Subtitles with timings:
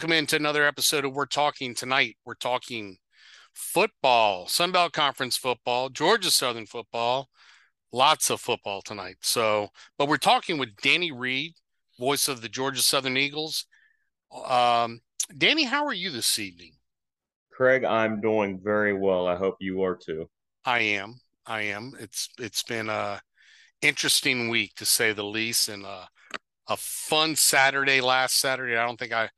[0.00, 2.16] Welcome into another episode of We're Talking Tonight.
[2.24, 2.96] We're talking
[3.52, 7.28] football, Sunbelt Conference football, Georgia Southern football,
[7.92, 9.16] lots of football tonight.
[9.20, 9.68] So,
[9.98, 11.52] but we're talking with Danny Reed,
[11.98, 13.66] voice of the Georgia Southern Eagles.
[14.46, 15.02] Um,
[15.36, 16.72] Danny, how are you this evening?
[17.52, 19.26] Craig, I'm doing very well.
[19.26, 20.30] I hope you are too.
[20.64, 21.20] I am.
[21.44, 21.92] I am.
[22.00, 23.20] It's it's been a
[23.82, 26.08] interesting week to say the least, and a,
[26.68, 28.78] a fun Saturday last Saturday.
[28.78, 29.28] I don't think I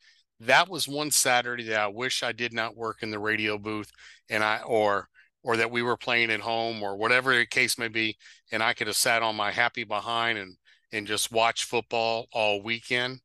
[0.47, 3.91] that was one Saturday that I wish I did not work in the radio booth
[4.29, 5.09] and I or
[5.45, 8.17] or that we were playing at home or whatever the case may be
[8.51, 10.57] and I could have sat on my happy behind and
[10.93, 13.21] and just watch football all weekend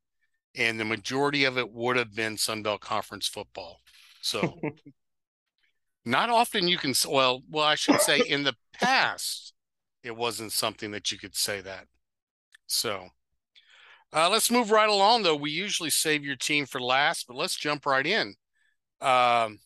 [0.56, 3.80] and the majority of it would have been Sunbelt Conference football.
[4.20, 4.58] So
[6.04, 9.54] not often you can well well I should say in the past
[10.04, 11.86] it wasn't something that you could say that.
[12.68, 13.08] So
[14.12, 15.36] uh, let's move right along, though.
[15.36, 18.34] We usually save your team for last, but let's jump right in.
[19.00, 19.60] Um,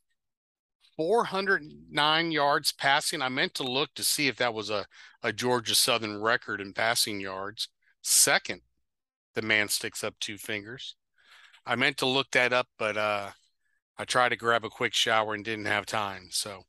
[0.97, 3.23] 409 yards passing.
[3.23, 4.87] I meant to look to see if that was a,
[5.23, 7.69] a Georgia Southern record in passing yards.
[8.03, 8.63] Second,
[9.35, 10.97] the man sticks up two fingers.
[11.65, 13.31] I meant to look that up, but uh,
[13.97, 16.27] I tried to grab a quick shower and didn't have time.
[16.31, 16.63] So,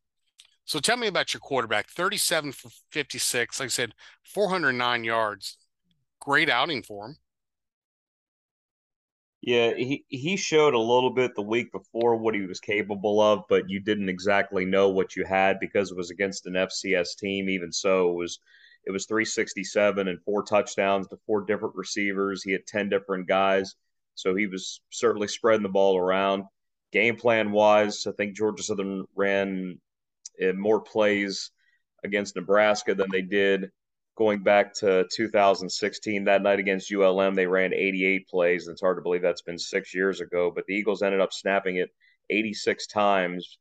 [0.65, 1.89] so tell me about your quarterback.
[1.89, 3.59] 37 for 56.
[3.59, 3.93] Like I said,
[4.23, 5.57] 409 yards.
[6.19, 7.17] Great outing for him.
[9.45, 13.43] Yeah, he, he showed a little bit the week before what he was capable of,
[13.49, 17.49] but you didn't exactly know what you had because it was against an FCS team.
[17.49, 18.39] Even so, it was
[18.85, 22.41] it was 367 and four touchdowns to four different receivers.
[22.41, 23.75] He had 10 different guys,
[24.15, 26.45] so he was certainly spreading the ball around.
[26.93, 29.77] Game plan wise, I think Georgia Southern ran
[30.39, 31.51] eh, more plays
[32.05, 33.71] against Nebraska than they did
[34.15, 38.67] going back to 2016, that night against ULM, they ran 88 plays.
[38.67, 41.77] It's hard to believe that's been six years ago, but the Eagles ended up snapping
[41.77, 41.89] it
[42.29, 43.57] 86 times.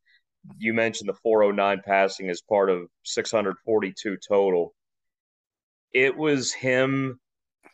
[0.58, 4.74] You mentioned the 409 passing as part of 642 total.
[5.92, 7.20] It was him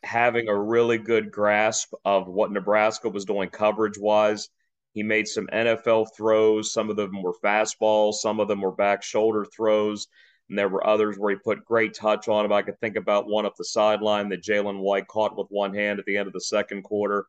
[0.04, 4.48] having a really good grasp of what Nebraska was doing coverage wise.
[4.92, 6.72] He made some NFL throws.
[6.72, 10.08] Some of them were fastballs, some of them were back shoulder throws.
[10.48, 12.52] And there were others where he put great touch on him.
[12.52, 15.98] I could think about one up the sideline that Jalen White caught with one hand
[15.98, 17.26] at the end of the second quarter.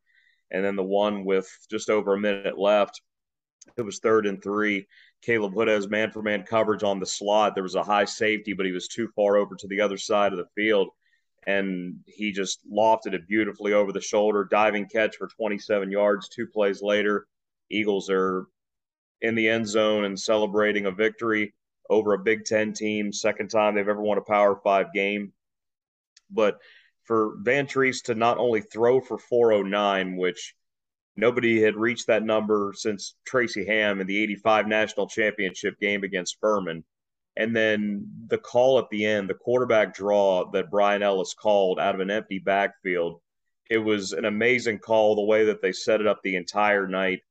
[0.51, 3.01] And then the one with just over a minute left.
[3.77, 4.87] It was third and three.
[5.25, 7.55] Khaleb Hood has man for man coverage on the slot.
[7.55, 10.31] There was a high safety, but he was too far over to the other side
[10.31, 10.89] of the field.
[11.45, 16.29] And he just lofted it beautifully over the shoulder, diving catch for 27 yards.
[16.29, 17.27] Two plays later,
[17.69, 18.47] Eagles are
[19.21, 21.53] in the end zone and celebrating a victory
[21.89, 25.33] over a Big Ten team, second time they've ever won a Power Five game.
[26.29, 26.59] But
[27.03, 30.53] for Vantrease to not only throw for 409, which
[31.15, 36.37] nobody had reached that number since Tracy Ham in the 85 national championship game against
[36.39, 36.83] Furman.
[37.35, 41.95] And then the call at the end, the quarterback draw that Bryan Ellis called out
[41.95, 43.21] of an empty backfield.
[43.69, 47.21] It was an amazing call, the way that they set it up the entire night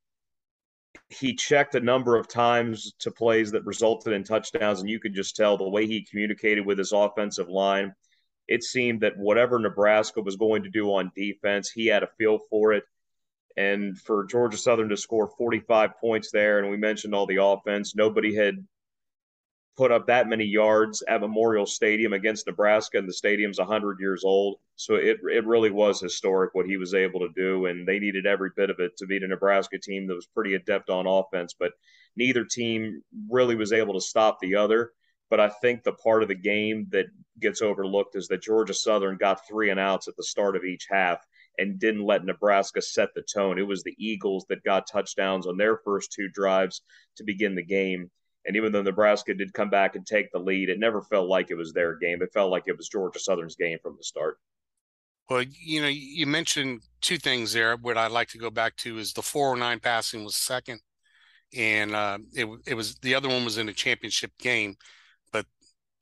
[1.08, 5.14] he checked a number of times to plays that resulted in touchdowns, and you could
[5.14, 7.94] just tell the way he communicated with his offensive line.
[8.46, 12.38] It seemed that whatever Nebraska was going to do on defense, he had a feel
[12.50, 12.84] for it.
[13.56, 17.94] And for Georgia Southern to score 45 points there, and we mentioned all the offense,
[17.94, 18.56] nobody had
[19.76, 24.24] put up that many yards at Memorial Stadium against Nebraska, and the stadium's 100 years
[24.24, 24.58] old.
[24.78, 28.26] So it it really was historic what he was able to do, and they needed
[28.26, 31.52] every bit of it to beat a Nebraska team that was pretty adept on offense.
[31.58, 31.72] But
[32.16, 34.92] neither team really was able to stop the other.
[35.30, 37.06] But I think the part of the game that
[37.40, 40.86] gets overlooked is that Georgia Southern got three and outs at the start of each
[40.88, 41.26] half
[41.58, 43.58] and didn't let Nebraska set the tone.
[43.58, 46.82] It was the Eagles that got touchdowns on their first two drives
[47.16, 48.10] to begin the game
[48.46, 51.50] and even though Nebraska did come back and take the lead, it never felt like
[51.50, 52.22] it was their game.
[52.22, 54.38] It felt like it was Georgia Southern's game from the start.
[55.28, 57.76] Well, you know, you mentioned two things there.
[57.76, 60.80] What I'd like to go back to is the 409 passing was second,
[61.56, 64.76] and uh, it it was the other one was in a championship game,
[65.32, 65.44] but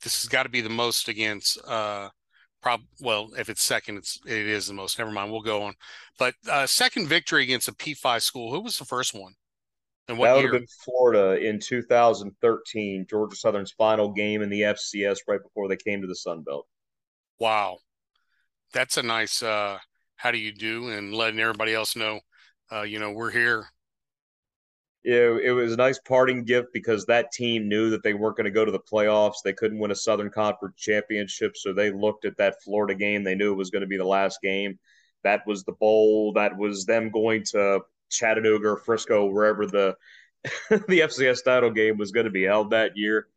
[0.02, 1.58] this has got to be the most against.
[1.66, 2.10] Uh,
[2.62, 4.98] prob well, if it's second, it's it is the most.
[4.98, 5.74] Never mind, we'll go on.
[6.18, 8.52] But uh, second victory against a P5 school.
[8.52, 9.34] Who was the first one?
[10.08, 10.52] And what that would year?
[10.52, 15.76] have been Florida in 2013, Georgia Southern's final game in the FCS right before they
[15.76, 16.66] came to the Sun Belt.
[17.40, 17.78] Wow.
[18.72, 19.78] That's a nice uh
[20.16, 22.20] how do you do and letting everybody else know
[22.72, 23.66] uh, you know, we're here.
[25.04, 28.46] Yeah, it was a nice parting gift because that team knew that they weren't going
[28.46, 29.36] to go to the playoffs.
[29.44, 33.22] They couldn't win a Southern Conference championship, so they looked at that Florida game.
[33.22, 34.80] They knew it was going to be the last game.
[35.22, 36.32] That was the bowl.
[36.32, 39.96] That was them going to Chattanooga or Frisco, wherever the
[40.70, 43.28] the FCS title game was going to be held that year.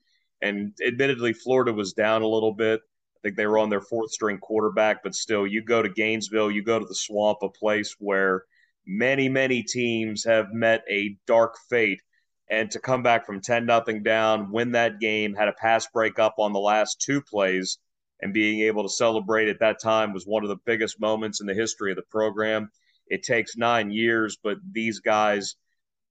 [0.41, 2.81] And admittedly, Florida was down a little bit.
[3.19, 6.51] I think they were on their fourth string quarterback, but still, you go to Gainesville,
[6.51, 8.43] you go to the swamp, a place where
[8.87, 12.01] many, many teams have met a dark fate.
[12.49, 16.17] And to come back from 10 nothing down, win that game, had a pass break
[16.17, 17.77] up on the last two plays,
[18.21, 21.47] and being able to celebrate at that time was one of the biggest moments in
[21.47, 22.71] the history of the program.
[23.07, 25.55] It takes nine years, but these guys,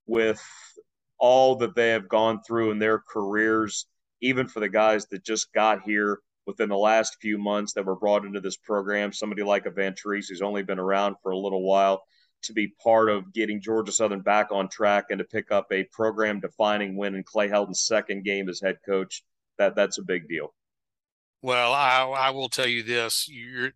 [0.06, 0.43] with
[1.19, 3.87] all that they have gone through in their careers,
[4.20, 7.94] even for the guys that just got here within the last few months that were
[7.94, 11.62] brought into this program, somebody like a Vantrease who's only been around for a little
[11.62, 12.02] while,
[12.40, 15.84] to be part of getting Georgia Southern back on track and to pick up a
[15.92, 19.22] program defining win in Clay Helton's second game as head coach,
[19.58, 20.54] that that's a big deal.
[21.42, 23.72] Well, I, I will tell you this: you're,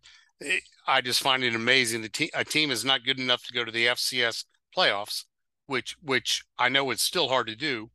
[0.87, 2.01] I just find it amazing.
[2.01, 5.25] The team, a team is not good enough to go to the FCS playoffs,
[5.67, 7.91] which which I know it's still hard to do,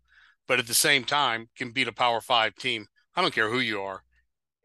[0.46, 2.86] but at the same time can beat a Power Five team.
[3.16, 4.04] I don't care who you are.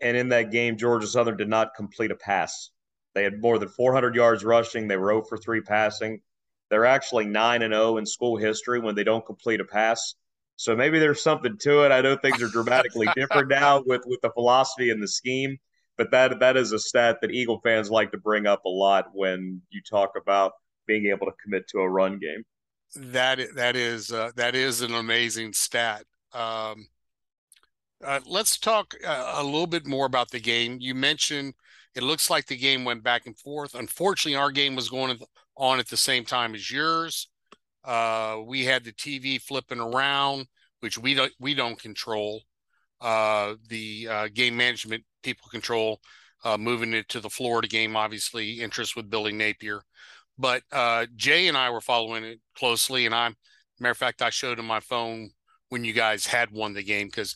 [0.03, 2.69] And in that game, Georgia Southern did not complete a pass.
[3.15, 4.87] They had more than 400 yards rushing.
[4.87, 6.21] They were 0 for 3 passing.
[6.69, 10.15] They're actually 9 and 0 in school history when they don't complete a pass.
[10.55, 11.91] So maybe there's something to it.
[11.91, 15.57] I know things are dramatically different now with with the philosophy and the scheme,
[15.97, 19.07] but that that is a stat that Eagle fans like to bring up a lot
[19.13, 20.53] when you talk about
[20.85, 22.43] being able to commit to a run game.
[22.95, 26.05] That that is uh, that is an amazing stat.
[26.33, 26.87] Um,
[28.05, 30.77] uh, let's talk uh, a little bit more about the game.
[30.79, 31.53] You mentioned
[31.95, 33.75] it looks like the game went back and forth.
[33.75, 35.19] Unfortunately, our game was going
[35.57, 37.29] on at the same time as yours.
[37.83, 40.47] Uh, we had the TV flipping around,
[40.79, 42.41] which we don't we don't control.
[43.01, 45.99] Uh, the uh, game management people control.
[46.45, 49.81] Uh, moving it to the Florida game, obviously interest with Billy Napier,
[50.37, 50.61] but
[51.15, 53.05] Jay and I were following it closely.
[53.05, 53.37] And I'm
[53.79, 55.29] matter of fact, I showed him my phone
[55.69, 57.35] when you guys had won the game because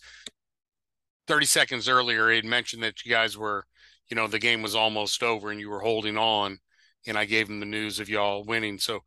[1.27, 3.65] 30 seconds earlier, he had mentioned that you guys were,
[4.09, 6.59] you know, the game was almost over and you were holding on.
[7.06, 8.79] And I gave him the news of y'all winning.
[8.79, 9.01] So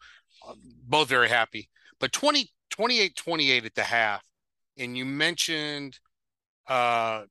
[0.47, 0.55] uh,
[0.87, 1.69] both very happy.
[1.99, 4.25] But 20, 28 28 at the half.
[4.79, 5.99] And you mentioned
[6.67, 7.25] uh,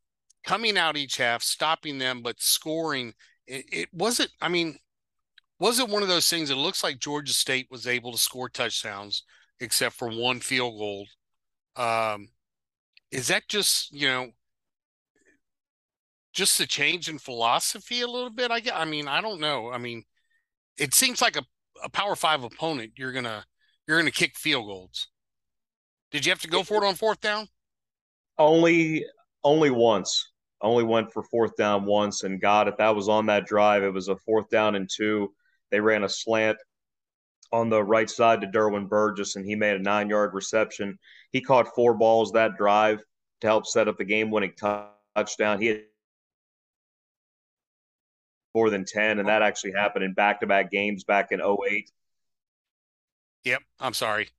[0.44, 3.13] coming out each half, stopping them, but scoring.
[3.47, 4.77] It, it wasn't, I mean,
[5.59, 6.50] was it one of those things?
[6.50, 9.24] It looks like Georgia State was able to score touchdowns
[9.59, 11.06] except for one field goal.
[11.75, 12.30] Um,
[13.12, 14.30] is that just, you know,
[16.34, 18.52] just a change in philosophy a little bit.
[18.52, 18.76] I get.
[18.76, 19.72] I mean, I don't know.
[19.72, 20.04] I mean,
[20.78, 21.44] it seems like a,
[21.84, 23.46] a power five opponent, you're gonna
[23.88, 25.08] you're gonna kick field goals.
[26.12, 27.48] Did you have to go for it on fourth down?
[28.38, 29.06] Only
[29.44, 30.31] only once.
[30.62, 32.78] Only went for fourth down once and got it.
[32.78, 33.84] That was on that drive.
[33.84, 35.34] It was a fourth down and two.
[35.72, 36.58] They ran a slant
[37.52, 40.98] on the right side to Derwin Burgess, and he made a nine yard reception.
[41.32, 43.01] He caught four balls that drive
[43.42, 45.62] to help set up the game winning touchdown.
[45.62, 45.84] He had
[48.56, 51.89] more than 10, and that actually happened in back to back games back in 08.
[53.46, 53.62] Yep.
[53.79, 54.29] I'm sorry.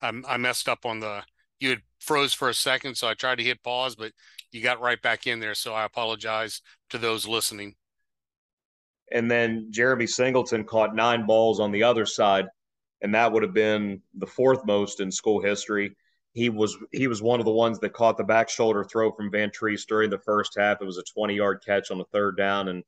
[0.00, 1.22] I'm, I messed up on the,
[1.60, 4.12] you had froze for a second, so I tried to hit pause, but
[4.50, 5.54] you got right back in there.
[5.54, 7.74] So I apologize to those listening.
[9.12, 12.46] And then Jeremy Singleton caught nine balls on the other side,
[13.02, 15.94] and that would have been the fourth most in school history.
[16.32, 19.30] He was he was one of the ones that caught the back shoulder throw from
[19.30, 20.80] Vantrease during the first half.
[20.80, 22.82] It was a 20 yard catch on the third down, and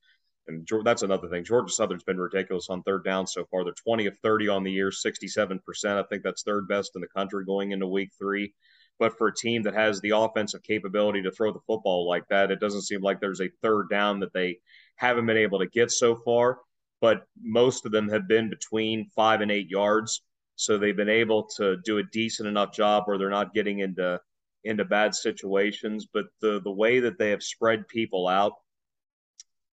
[0.47, 1.43] and that's another thing.
[1.43, 3.63] Georgia Southern's been ridiculous on third down so far.
[3.63, 5.59] They're 20 of 30 on the year, 67%.
[5.85, 8.53] I think that's third best in the country going into week three.
[8.99, 12.51] But for a team that has the offensive capability to throw the football like that,
[12.51, 14.59] it doesn't seem like there's a third down that they
[14.95, 16.59] haven't been able to get so far.
[17.01, 20.21] But most of them have been between five and eight yards.
[20.55, 24.21] So they've been able to do a decent enough job where they're not getting into
[24.63, 26.07] into bad situations.
[26.11, 28.53] But the the way that they have spread people out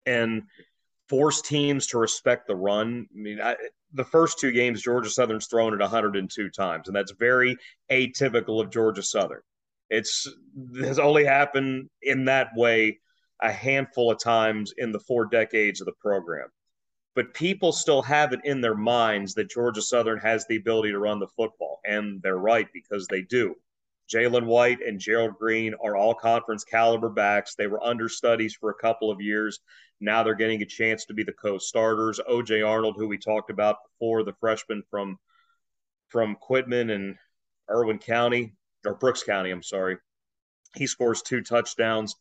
[0.06, 0.42] and
[1.08, 3.06] force teams to respect the run.
[3.12, 3.56] I mean, I,
[3.92, 7.56] the first two games, Georgia Southern's thrown it 102 times, and that's very
[7.90, 9.42] atypical of Georgia Southern.
[9.88, 10.28] It's
[10.80, 12.98] has only happened in that way
[13.40, 16.48] a handful of times in the four decades of the program.
[17.14, 20.98] But people still have it in their minds that Georgia Southern has the ability to
[20.98, 23.54] run the football, and they're right because they do.
[24.12, 27.54] Jalen White and Gerald Green are all conference caliber backs.
[27.54, 29.60] They were understudies for a couple of years.
[30.00, 32.20] Now they're getting a chance to be the co-starters.
[32.28, 35.18] OJ Arnold, who we talked about before, the freshman from
[36.08, 37.16] from Quitman and
[37.68, 39.96] Irwin County or Brooks County, I'm sorry.
[40.76, 42.14] He scores two touchdowns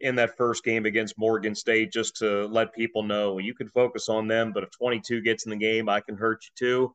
[0.00, 4.08] in that first game against Morgan State just to let people know you can focus
[4.08, 6.94] on them, but if 22 gets in the game, I can hurt you too.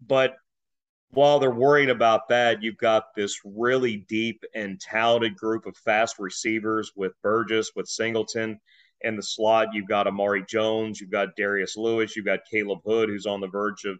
[0.00, 0.36] but
[1.10, 6.18] while they're worried about that, you've got this really deep and talented group of fast
[6.18, 8.60] receivers with Burgess, with Singleton
[9.00, 9.68] in the slot.
[9.72, 13.48] You've got Amare Jones, you've got Darius Lewis, you've got Khaleb Hood, who's on the
[13.48, 13.98] verge of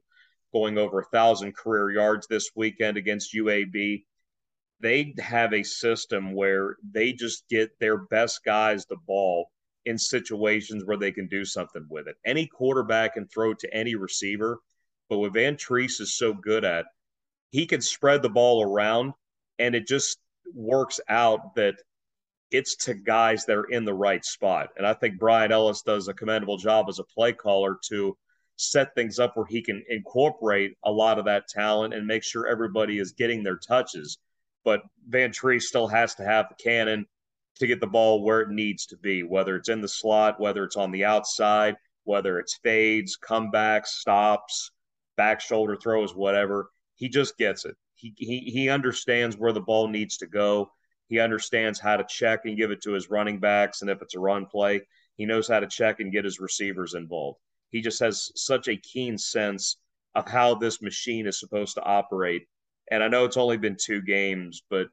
[0.52, 4.04] going over a thousand career yards this weekend against UAB.
[4.80, 9.50] They have a system where they just get their best guys the ball
[9.86, 12.16] in situations where they can do something with it.
[12.24, 14.58] Any quarterback can throw to any receiver,
[15.08, 16.84] but what Vantrease is so good at
[17.50, 19.12] he can spread the ball around
[19.58, 20.18] and it just
[20.54, 21.74] works out that
[22.50, 24.70] it's to guys that are in the right spot.
[24.76, 28.16] And I think Bryan Ellis does a commendable job as a play caller to
[28.56, 32.46] set things up where he can incorporate a lot of that talent and make sure
[32.46, 34.18] everybody is getting their touches.
[34.64, 37.06] But Vantrease still has to have the cannon
[37.56, 40.64] to get the ball where it needs to be, whether it's in the slot, whether
[40.64, 44.70] it's on the outside, whether it's fades, comebacks, stops,
[45.16, 47.76] back shoulder throws, whatever he just gets it.
[47.94, 50.70] He, he, he understands where the ball needs to go.
[51.08, 53.80] He understands how to check and give it to his running backs.
[53.80, 54.82] And if it's a run play,
[55.16, 57.38] he knows how to check and get his receivers involved.
[57.70, 59.76] He just has such a keen sense
[60.16, 62.46] of how this machine is supposed to operate.
[62.90, 64.88] And I know it's only been two games, but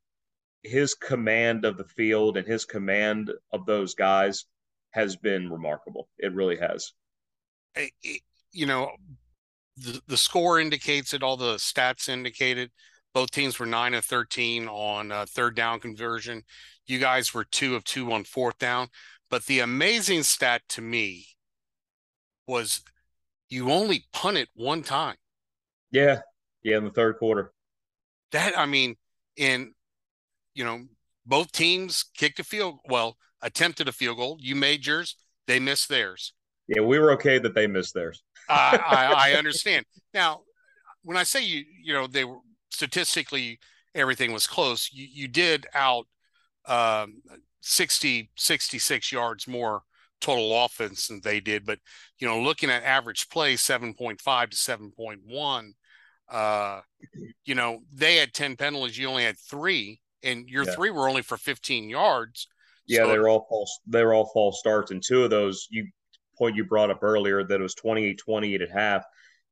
[0.61, 4.45] his command of the field and his command of those guys
[4.91, 6.07] has been remarkable.
[6.19, 6.93] It really has.
[8.51, 8.91] You know,
[9.77, 12.71] the, the score indicates it, all the stats indicated.
[13.13, 16.43] Both teams were nine of 13 on uh, third down conversion.
[16.85, 18.89] You guys were two of two on fourth down.
[19.29, 21.27] But the amazing stat to me
[22.47, 22.81] was
[23.49, 25.15] you only punted one time.
[25.91, 26.21] Yeah.
[26.63, 26.77] Yeah.
[26.77, 27.51] In the third quarter.
[28.31, 28.95] That, I mean,
[29.37, 29.73] in,
[30.53, 30.83] you know,
[31.25, 34.37] both teams kicked a field, well, attempted a field goal.
[34.39, 35.15] You made yours,
[35.47, 36.33] they missed theirs.
[36.67, 36.81] Yeah.
[36.81, 38.23] We were okay that they missed theirs.
[38.49, 39.85] I, I, I understand.
[40.13, 40.41] Now,
[41.03, 43.59] when I say you, you know, they were statistically
[43.93, 44.89] everything was close.
[44.91, 46.05] You, you did out
[46.67, 47.21] um,
[47.61, 49.83] 60, 66 yards more
[50.21, 51.65] total offense than they did.
[51.65, 51.79] But,
[52.19, 54.17] you know, looking at average play, 7.5
[54.49, 55.71] to 7.1,
[56.29, 56.81] uh,
[57.45, 58.97] you know, they had 10 penalties.
[58.97, 60.73] You only had three, and your yeah.
[60.73, 62.47] three were only for 15 yards.
[62.87, 63.79] Yeah, so, they were all false.
[63.87, 65.87] They were all false starts, and two of those you
[66.37, 69.03] point you brought up earlier that it was 28 28 at half.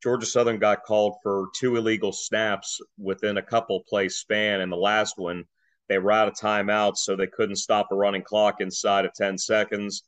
[0.01, 4.59] Georgia Southern got called for two illegal snaps within a couple play span.
[4.59, 5.45] And the last one,
[5.87, 9.37] they were out of timeouts, so they couldn't stop a running clock inside of 10
[9.37, 10.03] seconds.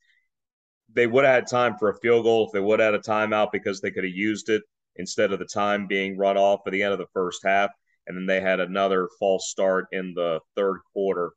[0.94, 3.03] They would have had time for a field goal if they would have had a
[3.03, 4.63] timeout because they could have used it
[4.98, 7.72] instead of the time being run off at the end of the first half.
[8.08, 11.32] And then they had another false start in the third quarter.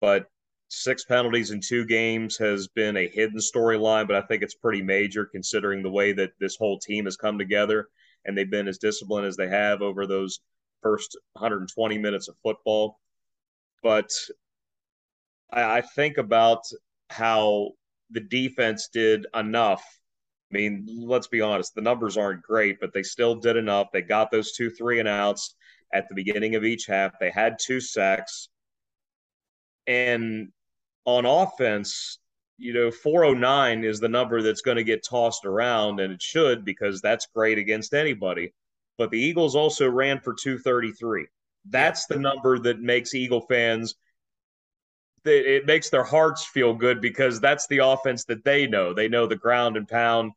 [0.00, 0.26] But
[0.74, 4.80] six penalties in two games has been a hidden storyline, but I think it's pretty
[4.80, 7.88] major considering the way that this whole team has come together
[8.24, 10.40] and they've been as disciplined as they have over those
[10.82, 12.98] first 120 minutes of football.
[13.82, 14.08] But
[15.52, 16.62] I, I think about
[17.10, 17.72] how
[18.10, 19.84] the defense did enough.
[20.50, 23.88] I mean, let's be honest, the numbers aren't great, but they still did enough.
[23.92, 25.54] They got those two three and outs
[25.92, 27.18] at the beginning of each half.
[27.20, 28.48] They had two sacks.
[29.86, 30.48] And
[31.04, 32.18] on offense,
[32.58, 36.64] you know, 409 is the number that's going to get tossed around, and it should
[36.64, 38.52] because that's great against anybody.
[38.98, 41.26] But the Eagles also ran for 233.
[41.68, 43.94] That's the number that makes Eagle fans.
[45.24, 48.92] That it makes their hearts feel good because that's the offense that they know.
[48.92, 50.32] They know the ground and pound,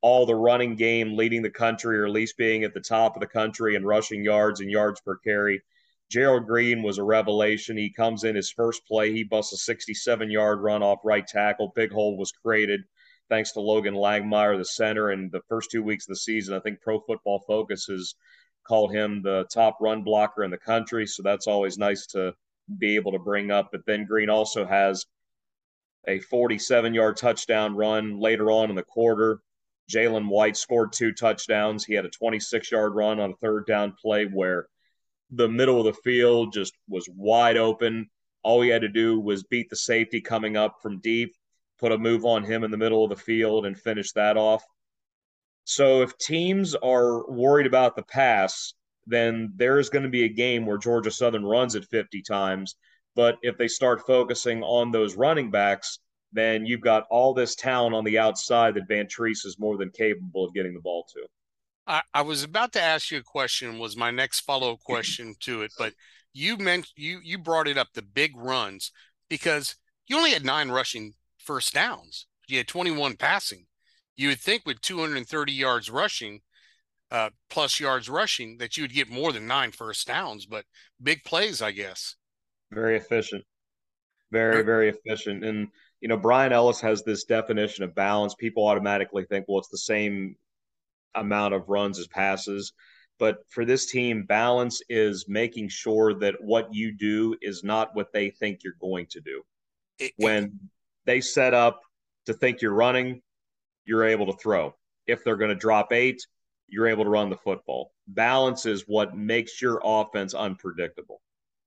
[0.00, 3.20] all the running game leading the country, or at least being at the top of
[3.20, 5.62] the country and rushing yards and yards per carry.
[6.10, 7.76] Gerald Green was a revelation.
[7.76, 11.72] He comes in his first play, he busts a 67 yard run off right tackle.
[11.74, 12.80] Big hole was created
[13.28, 15.10] thanks to Logan Langmeier, the center.
[15.10, 18.16] And the first two weeks of the season, I think Pro Football Focus has
[18.64, 21.06] called him the top run blocker in the country.
[21.06, 22.34] So that's always nice to
[22.78, 23.70] be able to bring up.
[23.70, 25.06] But then Green also has
[26.08, 29.40] a 47 yard touchdown run later on in the quarter.
[29.88, 31.84] Jalen White scored two touchdowns.
[31.84, 34.66] He had a 26 yard run on a third down play where
[35.30, 38.10] the middle of the field just was wide open.
[38.42, 41.34] All he had to do was beat the safety coming up from deep,
[41.78, 44.64] put a move on him in the middle of the field, and finish that off.
[45.64, 48.74] So if teams are worried about the pass,
[49.06, 52.76] then there is going to be a game where Georgia Southern runs it 50 times.
[53.14, 55.98] But if they start focusing on those running backs,
[56.32, 59.90] then you've got all this talent on the outside that Van Vantrease is more than
[59.90, 61.26] capable of getting the ball to.
[61.90, 63.80] I, I was about to ask you a question.
[63.80, 65.92] Was my next follow up question to it, but
[66.32, 68.92] you meant you you brought it up the big runs
[69.28, 69.74] because
[70.06, 72.26] you only had nine rushing first downs.
[72.46, 73.66] You had 21 passing.
[74.16, 76.40] You would think with 230 yards rushing,
[77.10, 80.46] uh, plus yards rushing, that you would get more than nine first downs.
[80.46, 80.64] But
[81.02, 82.16] big plays, I guess.
[82.70, 83.44] Very efficient.
[84.30, 85.44] Very, very efficient.
[85.44, 85.68] And,
[86.00, 88.34] you know, Bryan Ellis has this definition of balance.
[88.34, 90.36] People automatically think, well, it's the same
[91.14, 92.72] amount of runs as passes.
[93.18, 98.12] But for this team, balance is making sure that what you do is not what
[98.12, 99.42] they think you're going to do.
[100.16, 100.58] When
[101.04, 101.82] they set up
[102.26, 103.20] to think you're running,
[103.84, 104.74] you're able to throw.
[105.06, 106.26] If they're going to drop eight,
[106.68, 107.92] you're able to run the football.
[108.06, 111.20] Balance is what makes your offense unpredictable.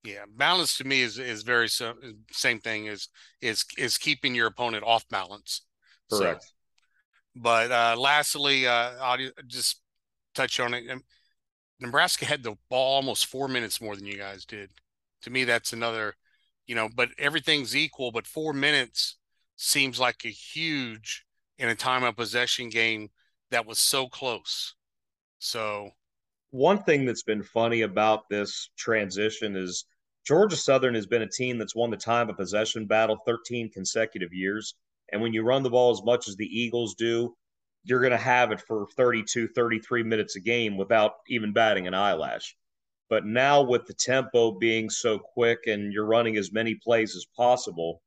[0.04, 3.08] Yeah, balance to me is is very same thing as
[3.42, 5.62] is is keeping your opponent off balance.
[6.12, 6.44] Correct.
[6.44, 6.50] So,
[7.36, 9.82] but uh, lastly, uh, I'll just
[10.34, 10.84] touch on it.
[11.80, 14.72] Nebraska had the ball almost four minutes more than you guys did.
[15.24, 16.16] To me, that's another,
[16.66, 16.90] you know.
[16.94, 18.12] But everything's equal.
[18.12, 19.18] But four minutes
[19.56, 21.26] seems like a huge
[21.58, 23.10] in a time of possession game
[23.52, 24.76] that was so close.
[25.40, 25.92] So,
[26.52, 29.86] one thing that's been funny about this transition is
[30.26, 34.34] Georgia Southern has been a team that's won the time of possession battle 13 consecutive
[34.34, 34.76] years.
[35.14, 37.36] And when you run the ball as much as the Eagles do,
[37.84, 41.94] you're going to have it for 32, 33 minutes a game without even batting an
[41.94, 42.56] eyelash.
[43.10, 47.28] But now, with the tempo being so quick and you're running as many plays as
[47.38, 48.02] possible,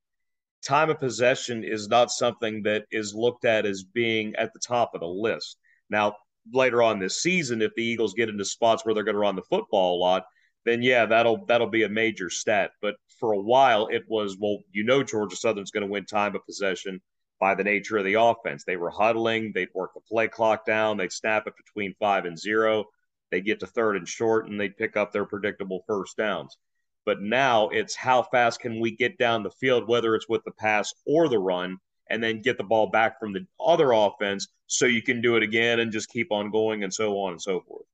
[0.66, 4.90] time of possession is not something that is looked at as being at the top
[4.94, 5.58] of the list.
[5.88, 6.16] Now,
[6.52, 9.36] later on this season, if the Eagles get into spots where they're going to run
[9.36, 10.24] the football a lot,
[10.66, 12.72] then yeah, that'll that'll be a major stat.
[12.82, 16.34] But for a while, it was well, you know, Georgia Southern's going to win time
[16.34, 17.00] of possession
[17.40, 18.64] by the nature of the offense.
[18.64, 22.36] They were huddling, they'd work the play clock down, they'd snap it between five and
[22.36, 22.84] zero,
[23.30, 26.58] they'd get to third and short, and they'd pick up their predictable first downs.
[27.04, 30.50] But now it's how fast can we get down the field, whether it's with the
[30.50, 31.78] pass or the run,
[32.10, 35.44] and then get the ball back from the other offense so you can do it
[35.44, 37.86] again and just keep on going and so on and so forth.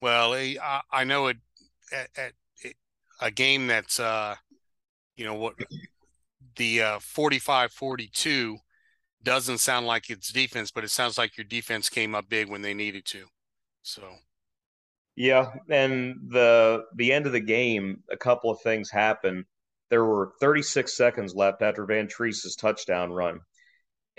[0.00, 0.54] Well, eh,
[0.92, 1.38] I know it
[1.92, 2.32] at, at
[3.20, 4.34] a game that's uh
[5.16, 5.54] you know what
[6.56, 8.58] the uh 45 42
[9.22, 12.62] doesn't sound like it's defense but it sounds like your defense came up big when
[12.62, 13.26] they needed to.
[13.82, 14.02] So.
[15.14, 19.44] Yeah and the the end of the game a couple of things happened.
[19.88, 23.40] There were 36 seconds left after Vantrease's touchdown run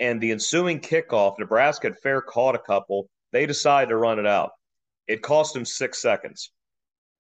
[0.00, 3.08] and the ensuing kickoff nebraska had fair caught a couple.
[3.30, 4.50] They decided to run it out.
[5.06, 6.50] It cost them six seconds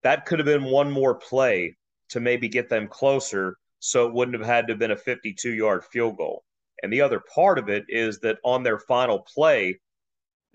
[0.04, 1.76] that could have been one more play
[2.10, 5.52] to maybe get them closer so it wouldn't have had to have been a 52
[5.52, 6.44] yard field goal.
[6.82, 9.80] And the other part of it is that on their final play,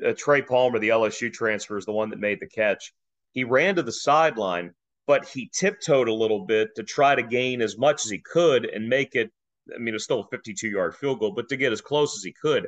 [0.05, 2.93] uh, Trey Palmer, the LSU transfer, is the one that made the catch.
[3.31, 4.73] He ran to the sideline,
[5.07, 8.65] but he tiptoed a little bit to try to gain as much as he could
[8.65, 9.31] and make it.
[9.75, 12.23] I mean, it's still a 52 yard field goal, but to get as close as
[12.23, 12.67] he could.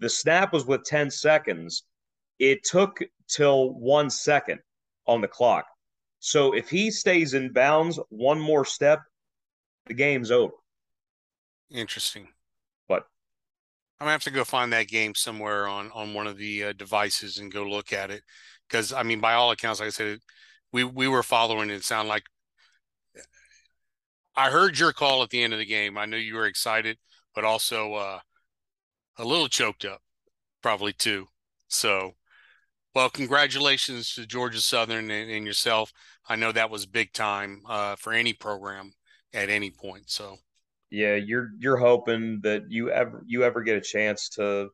[0.00, 1.84] The snap was with 10 seconds.
[2.38, 4.60] It took till one second
[5.06, 5.66] on the clock.
[6.26, 9.00] So if he stays in bounds one more step,
[9.86, 10.54] the game's over.
[11.70, 12.26] Interesting.
[12.88, 13.06] But
[14.00, 16.72] I'm gonna have to go find that game somewhere on on one of the uh,
[16.72, 18.24] devices and go look at it
[18.68, 20.18] because I mean, by all accounts, like I said,
[20.72, 21.84] we we were following it.
[21.84, 22.24] Sound like
[24.34, 25.96] I heard your call at the end of the game.
[25.96, 26.98] I knew you were excited,
[27.36, 28.18] but also uh,
[29.16, 30.00] a little choked up,
[30.60, 31.28] probably too.
[31.68, 32.16] So,
[32.96, 35.92] well, congratulations to Georgia Southern and, and yourself.
[36.26, 38.94] I know that was big time uh, for any program
[39.34, 40.08] at any point.
[40.08, 40.38] So
[40.90, 44.70] yeah, you're you're hoping that you ever you ever get a chance to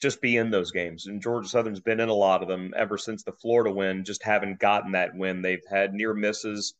[0.00, 1.06] just be in those games.
[1.06, 4.04] And Georgia Southern's been in a lot of them ever since the Florida win.
[4.04, 5.42] Just haven't gotten that win.
[5.42, 6.74] They've had near misses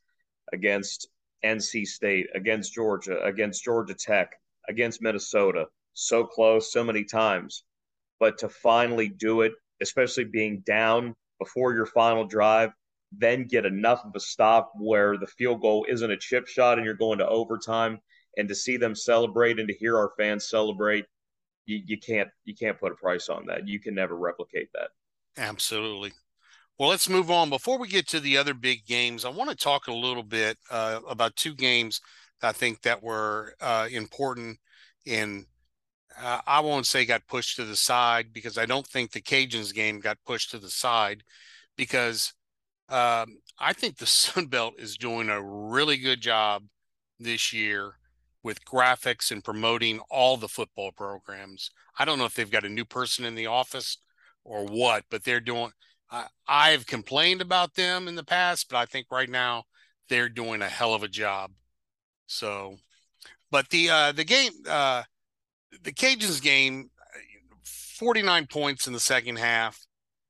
[0.52, 1.08] against
[1.44, 4.30] NC State, against Georgia, against Georgia Tech,
[4.68, 5.66] against Minnesota.
[5.94, 7.64] So close, so many times.
[8.20, 12.70] But to finally do it, especially being down before your final drive,
[13.12, 16.84] then get enough of a stop where the field goal isn't a chip shot and
[16.84, 17.98] you're going to overtime.
[18.38, 21.06] And to see them celebrate and to hear our fans celebrate
[21.66, 23.68] you, you can't you can't put a price on that.
[23.68, 24.90] You can never replicate that.
[25.36, 26.12] Absolutely.
[26.78, 27.50] Well let's move on.
[27.50, 30.56] Before we get to the other big games i want to talk a little bit
[30.70, 32.00] uh, about two games
[32.42, 34.58] i think that were uh, important
[35.04, 35.46] in
[36.20, 39.74] uh, i won't say got pushed to the side because i don't think the cajuns
[39.74, 41.22] game got pushed to the side
[41.76, 42.32] because
[42.88, 46.64] um, I think the Sun Belt is doing a really good job
[47.18, 47.94] this year
[48.42, 51.70] with graphics and promoting all the football programs.
[51.98, 53.98] I don't know if they've got a new person in the office
[54.44, 55.72] or what, but they're doing.
[56.10, 59.64] I, I've complained about them in the past, but I think right now
[60.08, 61.50] they're doing a hell of a job.
[62.28, 62.76] So,
[63.50, 65.02] but the uh, the game, uh,
[65.82, 66.90] the Cajuns game,
[67.64, 69.78] forty nine points in the second half.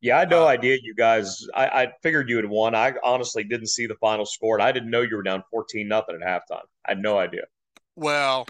[0.01, 1.47] Yeah, I had no uh, idea you guys.
[1.55, 2.75] I, I, figured you had won.
[2.75, 5.89] I honestly didn't see the final score, and I didn't know you were down fourteen
[5.89, 6.65] nothing at halftime.
[6.87, 7.43] I had no idea.
[7.97, 8.47] Well,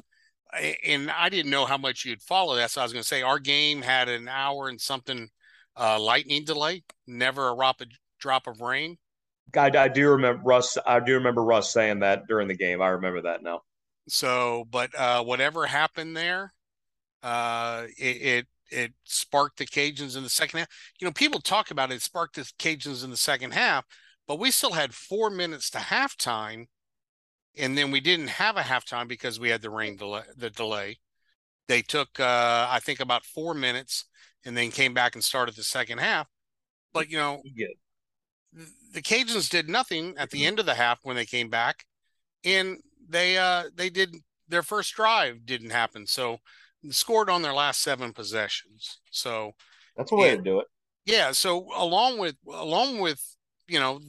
[0.84, 2.70] and I didn't know how much you'd follow that.
[2.70, 5.28] So I was going to say our game had an hour and something
[5.76, 6.82] uh, lightning delay.
[7.06, 7.86] Never a drop, a
[8.18, 8.98] drop of rain.
[9.56, 10.76] I, I do remember Russ.
[10.86, 12.82] I do remember Russ saying that during the game.
[12.82, 13.62] I remember that now.
[14.08, 16.52] So, but uh, whatever happened there,
[17.26, 20.68] uh, it, it it sparked the Cajuns in the second half.
[21.00, 23.84] You know, people talk about it, it sparked the Cajuns in the second half,
[24.28, 26.66] but we still had four minutes to halftime,
[27.58, 30.22] and then we didn't have a halftime because we had the rain delay.
[30.36, 30.98] The delay.
[31.66, 34.04] They took, uh, I think, about four minutes,
[34.44, 36.28] and then came back and started the second half.
[36.92, 37.42] But you know,
[38.92, 41.86] the Cajuns did nothing at the end of the half when they came back,
[42.44, 44.14] and they uh they did
[44.48, 46.06] their first drive didn't happen.
[46.06, 46.38] So
[46.90, 49.00] scored on their last seven possessions.
[49.10, 49.52] So
[49.96, 50.66] that's a way and, to do it.
[51.04, 51.32] Yeah.
[51.32, 53.22] So along with along with
[53.68, 54.00] you know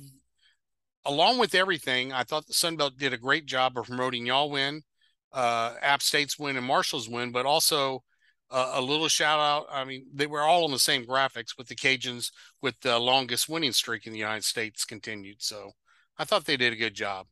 [1.06, 4.52] along with everything, I thought the Sun Belt did a great job of promoting y'all
[4.52, 4.84] win,
[5.32, 8.04] uh, App State's win, and Marshall's win, but also
[8.52, 9.68] uh, a little shout out.
[9.72, 13.50] I mean, they were all on the same graphics with the Cajuns with the longest
[13.50, 15.42] winning streak in the United States continued.
[15.42, 15.72] So
[16.18, 17.28] I thought they did a good job.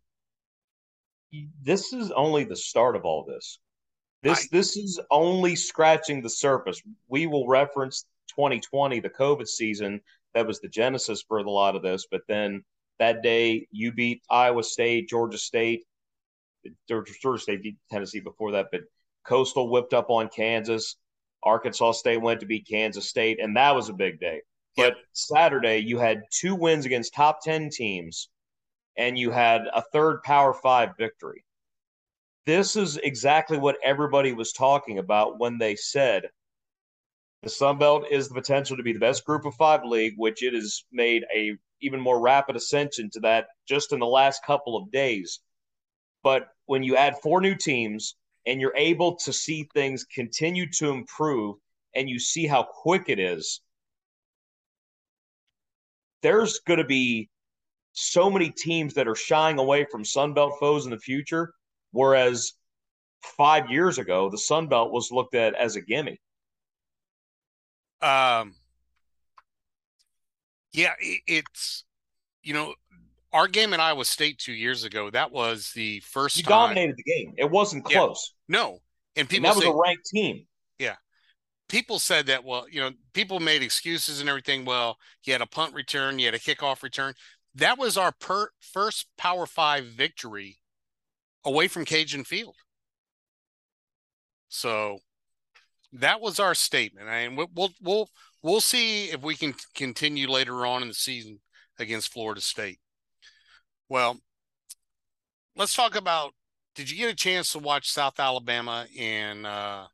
[1.61, 3.59] This is only the start of all this.
[4.25, 6.81] This I, this is only scratching the surface.
[7.07, 10.01] We will reference 2020, the COVID season.
[10.33, 12.07] That was the genesis for a lot of this.
[12.09, 12.63] But then
[12.97, 15.83] that day, you beat Iowa State, Georgia State,
[16.89, 18.69] Georgia State beat Tennessee before that.
[18.71, 18.81] But
[19.27, 20.95] Coastal whipped up on Kansas.
[21.43, 24.41] Arkansas State went to beat Kansas State, and that was a big day.
[24.75, 28.29] But Saturday, you had two wins against top 10 teams,
[28.97, 31.44] and you had a third Power Five victory
[32.45, 36.29] this is exactly what everybody was talking about when they said
[37.45, 40.41] the Sun Belt is the potential to be the best group of five league, which
[40.41, 44.75] it has made a even more rapid ascension to that just in the last couple
[44.75, 45.41] of days.
[46.23, 48.15] But when you add four new teams
[48.47, 51.57] and you're able to see things continue to improve
[51.93, 53.61] and you see how quick it is,
[56.23, 57.29] there's going to be
[57.93, 61.53] so many teams that are shying away from Sun Belt foes in the future
[61.95, 62.51] Whereas
[63.23, 66.19] five years ago, the Sun Belt was looked at as a gimme.
[68.01, 68.53] Um,
[70.73, 71.85] yeah, it's
[72.43, 72.73] you know
[73.31, 75.09] our game at Iowa State two years ago.
[75.09, 76.35] That was the first.
[76.35, 76.67] You time.
[76.67, 77.33] dominated the game.
[77.37, 78.33] It wasn't close.
[78.49, 78.79] Yeah, no,
[79.15, 80.45] and people and that say, was a ranked team.
[80.77, 80.95] Yeah,
[81.69, 82.43] people said that.
[82.43, 84.65] Well, you know, people made excuses and everything.
[84.65, 87.13] Well, you had a punt return, you had a kickoff return.
[87.55, 90.59] That was our per- first Power Five victory
[91.45, 92.55] away from Cajun Field.
[94.49, 94.99] So
[95.93, 98.09] that was our statement, and we'll we'll
[98.41, 101.39] we'll see if we can continue later on in the season
[101.79, 102.79] against Florida State.
[103.89, 104.19] Well,
[105.55, 106.33] let's talk about.
[106.75, 109.85] Did you get a chance to watch South Alabama and uh,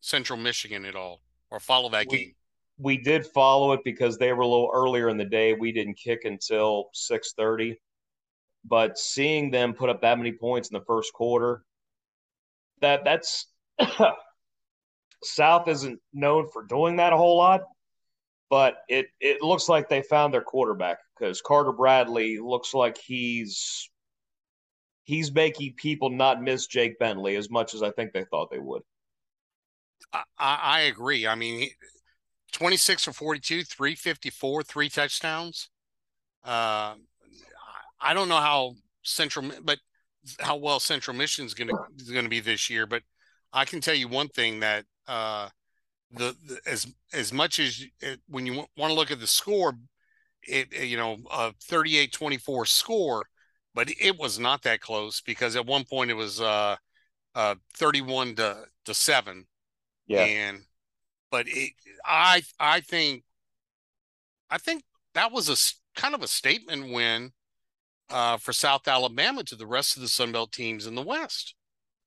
[0.00, 2.32] Central Michigan at all, or follow that we, game?
[2.78, 5.54] We did follow it because they were a little earlier in the day.
[5.54, 7.80] We didn't kick until six thirty.
[8.68, 11.62] But seeing them put up that many points in the first quarter,
[12.80, 13.46] that that's
[15.24, 17.62] South isn't known for doing that a whole lot,
[18.50, 23.88] but it it looks like they found their quarterback because Carter Bradley looks like he's
[25.04, 28.58] he's making people not miss Jake Bentley as much as I think they thought they
[28.58, 28.82] would.
[30.12, 31.26] I, I agree.
[31.26, 31.70] I mean,
[32.52, 35.70] 26 for 42, 354, three touchdowns.
[36.44, 36.94] Uh,
[38.00, 39.78] I don't know how Central, but
[40.40, 42.86] how well Central is going to is going to be this year.
[42.86, 43.02] But
[43.52, 45.48] I can tell you one thing that uh,
[46.12, 49.74] the, the as as much as it, when you want to look at the score,
[50.42, 53.26] it you know a 38-24 score,
[53.74, 56.76] but it was not that close because at one point it was uh,
[57.34, 59.46] uh 31 to to seven.
[60.06, 60.24] Yeah.
[60.24, 60.60] And
[61.30, 61.72] but it,
[62.04, 63.24] I I think
[64.50, 64.84] I think
[65.14, 67.32] that was a kind of a statement win
[68.10, 71.54] uh, for South Alabama to the rest of the Sun Belt teams in the West.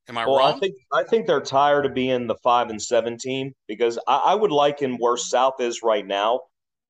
[0.08, 0.56] Am I well, wrong?
[0.56, 4.18] I think I think they're tired of being the five and seven team because I,
[4.18, 6.42] I would liken where South is right now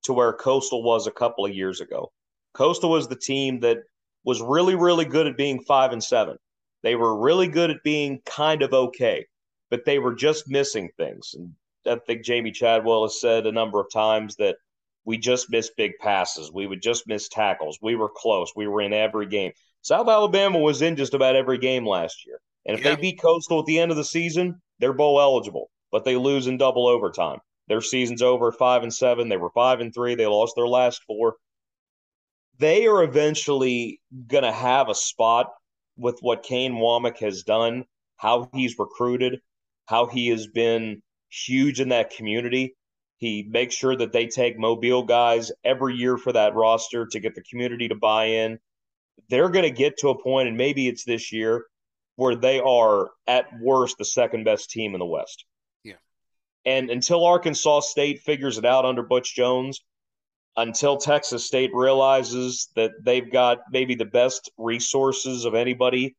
[0.04, 2.12] to where Coastal was a couple of years ago.
[2.54, 3.78] Coastal was the team that
[4.24, 6.38] was really, really good at being five and seven.
[6.84, 9.26] They were really good at being kind of okay,
[9.70, 11.36] but they were just missing things.
[11.36, 11.52] And
[11.86, 14.56] I think Jamey Chadwell has said a number of times that
[15.06, 16.52] we just missed big passes.
[16.52, 17.80] We would just miss tackles.
[17.82, 18.52] We were close.
[18.56, 19.52] We were in every game.
[19.82, 22.40] South Alabama was in just about every game last year.
[22.66, 22.96] And if yeah.
[22.96, 26.48] they beat Coastal at the end of the season, they're bowl eligible, but they lose
[26.48, 27.40] in double overtime.
[27.68, 29.30] Their season's over five and seven.
[29.30, 30.16] They were five and three.
[30.16, 31.36] They lost their last four.
[32.60, 35.48] They are eventually going to have a spot
[35.98, 37.86] with what Kane Wommack has done,
[38.18, 39.40] how he's recruited,
[39.86, 42.76] how he has been huge in that community.
[43.22, 47.36] He makes sure that they take Mobile guys every year for that roster to get
[47.36, 48.58] the community to buy in.
[49.30, 51.68] They're going to get to a point, and maybe it's this year,
[52.16, 55.46] where they are at worst the second best team in the West.
[55.84, 55.98] Yeah.
[56.66, 59.84] And until Arkansas State figures it out under Butch Jones,
[60.58, 66.16] until Texas State realizes that they've got maybe the best resources of anybody,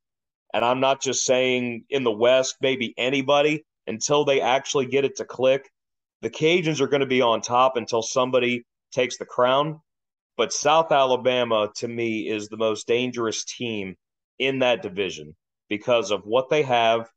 [0.55, 5.17] and I'm not just saying in the West, maybe anybody, until they actually get it
[5.17, 5.69] to click,
[6.23, 9.81] the Cajuns are going to be on top until somebody takes the crown.
[10.37, 13.97] But South Alabama, to me, is the most dangerous team
[14.39, 15.35] in that division
[15.69, 17.11] because of what they have,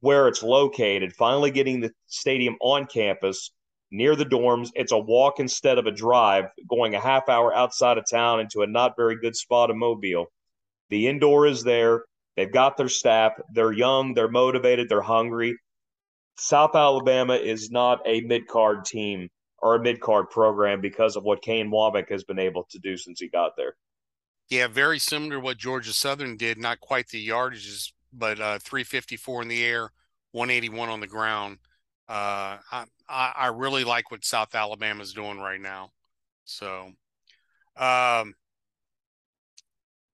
[0.00, 3.52] where it's located, finally getting the stadium on campus
[3.92, 4.70] near the dorms.
[4.74, 8.62] It's a walk instead of a drive, going a half hour outside of town into
[8.62, 10.26] a not very good spot in Mobile.
[10.88, 12.04] The indoor is there.
[12.36, 13.32] They've got their staff.
[13.52, 14.14] They're young.
[14.14, 14.88] They're motivated.
[14.88, 15.56] They're hungry.
[16.38, 21.24] South Alabama is not a mid card team or a mid card program because of
[21.24, 23.74] what Kane Wommack has been able to do since he got there.
[24.48, 26.58] Yeah, very similar to what Georgia Southern did.
[26.58, 29.92] Not quite the yardages, but uh, 354 in the air,
[30.32, 31.58] 181 on the ground.
[32.08, 35.90] Uh, I, I really like what South Alabama is doing right now.
[36.44, 36.86] So,
[37.76, 38.34] um,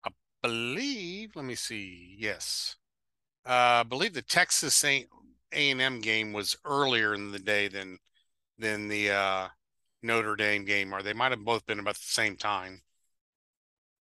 [0.05, 1.35] I believe.
[1.35, 2.15] Let me see.
[2.17, 2.77] Yes,
[3.45, 4.75] uh, I believe the Texas
[5.53, 7.97] A and M game was earlier in the day than
[8.57, 9.47] than the uh,
[10.03, 12.81] Notre Dame game, or they might have both been about the same time.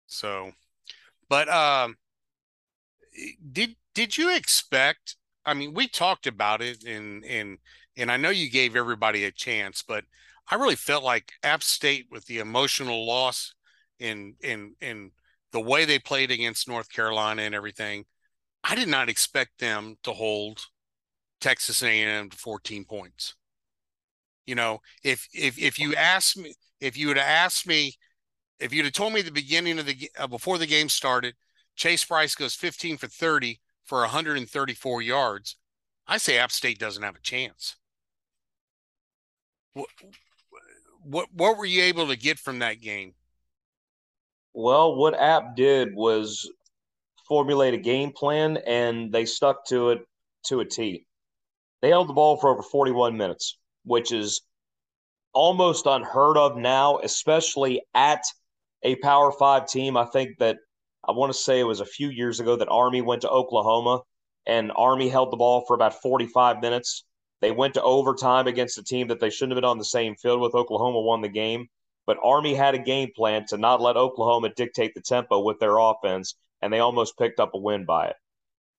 [0.07, 0.53] So,
[1.29, 1.97] but um,
[3.53, 5.17] did did you expect?
[5.45, 7.59] I mean, we talked about it, and and
[7.97, 10.05] and I know you gave everybody a chance, but
[10.51, 13.55] I really felt like App State with the emotional loss
[13.99, 15.13] in in in
[15.53, 18.05] the way they played against North Carolina and everything.
[18.65, 20.67] I did not expect them to hold
[21.41, 23.35] Texas A&M to 14 points.
[24.47, 27.95] You know, if if if you ask me, if you would have asked me,
[28.59, 31.35] if you'd have told me at the beginning of the uh, before the game started,
[31.77, 35.57] Chase Brice goes 15 for 30 for 134 yards,
[36.07, 37.77] I say App State doesn't have a chance.
[39.75, 39.89] What
[41.03, 43.15] what what were you able to get from that game?
[44.55, 46.51] Well, what App did was
[47.27, 50.01] formulate a game plan, and they stuck to it
[50.47, 51.07] to a T.
[51.81, 54.43] They held the ball for over 41 minutes which is
[55.33, 58.23] almost unheard of now, especially at
[58.83, 59.97] a Power Five team.
[59.97, 60.59] I think that
[61.07, 64.03] I want to say it was a few years ago that Army went to Oklahoma
[64.47, 67.05] and Army held the ball for about 45 minutes.
[67.41, 70.17] They went to overtime against a team that they shouldn't have been on the same
[70.17, 70.55] field with.
[70.55, 71.67] Oklahoma won the game,
[72.07, 75.79] but Army had a game plan to not let Oklahoma dictate the tempo with their
[75.79, 78.17] offense, and they almost picked up a win by it.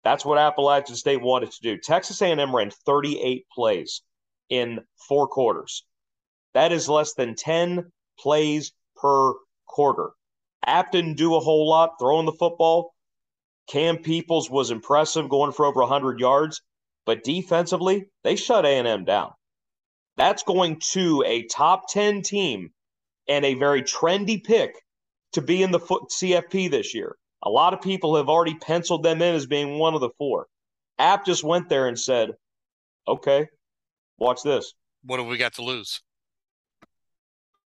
[0.10, 1.78] That's what Appalachian State wanted to do.
[1.78, 4.02] Texas A&M ran 38 plays
[4.50, 5.86] in four quarters.
[6.56, 9.36] That is less than 10 plays per
[9.68, 10.14] quarter.
[10.66, 12.96] App didn't do a whole lot throwing the football.
[13.68, 16.60] Cam Peoples was impressive going for over 100 yards,
[17.06, 19.34] but defensively, they shut A&M down.
[20.18, 22.72] That's going to a top 10 team
[23.28, 24.74] and a very trendy pick
[25.34, 27.16] to be in the CFP this year.
[27.44, 30.48] A lot of people have already penciled them in as being one of the four.
[30.98, 32.32] App just went there and said,
[33.08, 33.48] okay,
[34.20, 34.74] Watch this.
[35.04, 36.02] What have we got to lose?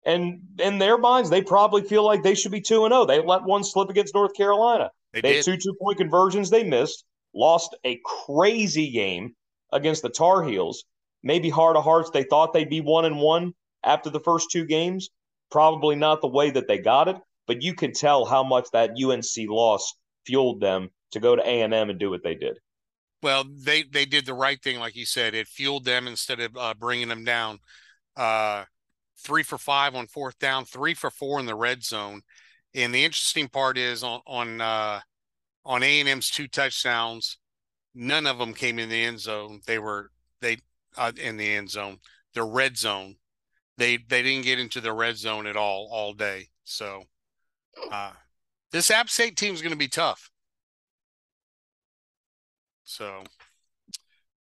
[0.06, 3.06] And in their minds, they probably feel like they should be 2 and 0.
[3.06, 4.90] They let one slip against North Carolina.
[5.12, 7.04] They, they had two two point conversions they missed,
[7.36, 9.36] lost a crazy game
[9.74, 10.86] against the Tar Heels.
[11.24, 13.54] Maybe heart of hearts, they thought they'd be 1 and 1
[13.84, 15.10] after the first two games.
[15.52, 18.92] Probably not the way that they got it, but you could tell how much that
[19.02, 22.60] UNC loss fueled them to go to A&M and do what they did.
[23.24, 25.34] Well, they they did the right thing, like you said.
[25.34, 27.60] It fueled them instead of uh, bringing them down.
[28.16, 28.66] Uh,
[29.18, 32.22] three for five on fourth down, three for four in the red zone.
[32.76, 35.00] And the interesting part is on on uh,
[35.66, 37.40] on A and M's two touchdowns,
[37.96, 39.62] none of them came in the end zone.
[39.66, 40.58] They were they
[40.96, 41.98] uh, in the end zone,
[42.34, 43.16] the red zone.
[43.78, 46.50] They they didn't get into the red zone at all all day.
[46.66, 47.04] So
[47.92, 48.12] uh,
[48.72, 50.30] this App State team is going to be tough.
[52.84, 53.24] So,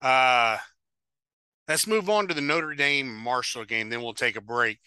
[0.01, 0.59] uh,
[1.67, 3.89] let's move on to the Notre Dame Marshall game.
[3.89, 4.79] Then we'll take a break.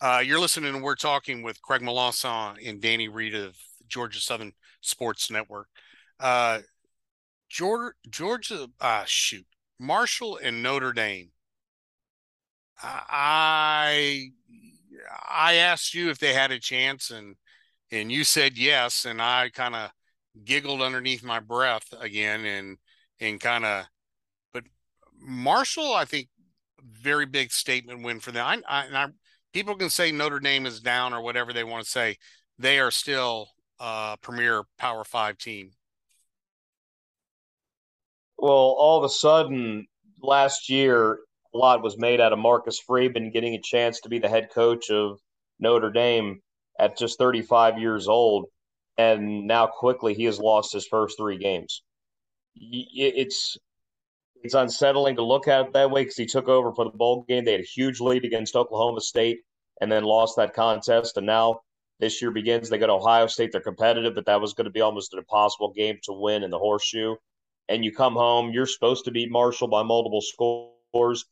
[0.00, 3.56] Uh, you're listening and we're talking with Craig Melanson and Danny Reed of
[3.88, 5.68] Georgia Southern Sports Network.
[6.20, 6.60] Uh,
[7.48, 9.46] Georgia, Georgia, uh, shoot,
[9.78, 11.30] Marshall and Notre Dame.
[12.80, 14.30] I
[15.28, 17.36] I asked you if they had a chance, and
[17.90, 19.90] and you said yes, and I kind of
[20.44, 22.78] giggled underneath my breath again, and
[23.20, 23.86] and kind of.
[24.52, 24.64] But
[25.20, 26.28] Marshall, I think,
[26.82, 28.44] very big statement win for them.
[28.46, 29.06] I, I, and I,
[29.52, 32.16] people can say Notre Dame is down or whatever they want to say.
[32.58, 33.48] They are still
[33.78, 35.70] a premier Power Five team.
[38.36, 39.86] Well, all of a sudden,
[40.22, 41.18] last year,
[41.54, 44.50] a lot was made out of Marcus Freeman getting a chance to be the head
[44.52, 45.18] coach of
[45.58, 46.40] Notre Dame
[46.78, 48.46] at just 35 years old.
[48.96, 51.82] And now quickly he has lost his first three games.
[52.56, 53.56] It's
[54.42, 57.24] it's unsettling to look at it that way because he took over for the bowl
[57.28, 57.44] game.
[57.44, 59.40] They had a huge lead against Oklahoma State
[59.80, 61.16] and then lost that contest.
[61.16, 61.60] And now
[62.00, 62.68] this year begins.
[62.68, 63.52] They go to Ohio State.
[63.52, 66.50] They're competitive, but that was going to be almost an impossible game to win in
[66.50, 67.16] the horseshoe.
[67.68, 71.24] And you come home, you're supposed to beat Marshall by multiple scores.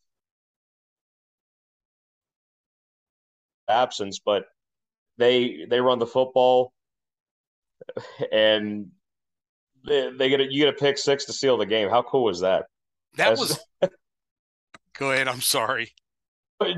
[3.69, 4.45] Absence, but
[5.17, 6.73] they they run the football
[8.31, 8.87] and
[9.85, 11.89] they, they get a, you get a pick six to seal the game.
[11.89, 12.65] How cool was that?
[13.15, 13.59] That That's, was.
[14.97, 15.27] go ahead.
[15.27, 15.91] I'm sorry.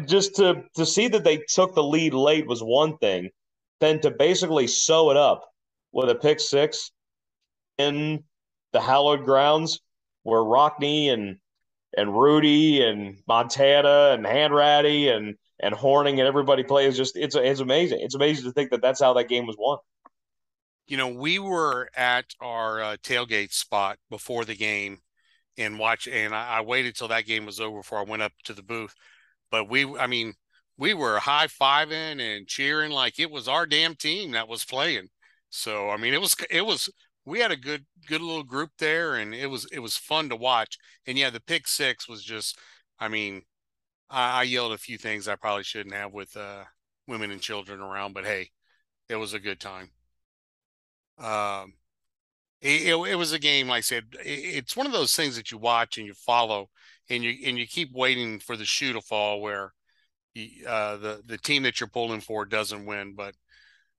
[0.06, 3.30] Just to to see that they took the lead late was one thing.
[3.80, 5.50] Then to basically sew it up
[5.92, 6.92] with a pick six
[7.78, 8.24] in
[8.74, 9.80] the hallowed grounds
[10.24, 11.38] where Rockne and
[11.98, 17.60] and Rudy and Montana and Hanratty and and Hornung and everybody plays just it's it's
[17.60, 18.00] amazing.
[18.02, 19.78] It's amazing to think that that's how that game was won.
[20.88, 25.00] You know, we were at our uh, tailgate spot before the game
[25.58, 26.08] and watch.
[26.08, 28.64] And I, I waited till that game was over before I went up to the
[28.64, 28.96] booth.
[29.52, 30.34] But we, I mean,
[30.78, 35.10] we were high fiving and cheering like it was our damn team that was playing.
[35.50, 36.90] So I mean, it was it was
[37.26, 40.36] we had a good good little group there, and it was it was fun to
[40.36, 40.78] watch.
[41.06, 42.58] And yeah, the pick six was just,
[43.00, 43.44] I mean,
[44.10, 46.64] I, I yelled a few things I probably shouldn't have with uh,
[47.08, 48.52] women and children around, but hey,
[49.08, 49.92] it was a good time.
[51.18, 51.74] Um,
[52.62, 55.36] it, it, it, was a game, like I said, it, it's one of those things
[55.36, 56.70] that you watch and you follow,
[57.10, 59.74] and you and you keep waiting for the shoe to fall where
[60.34, 63.16] you, uh, the the team that you're pulling for doesn't win.
[63.16, 63.36] But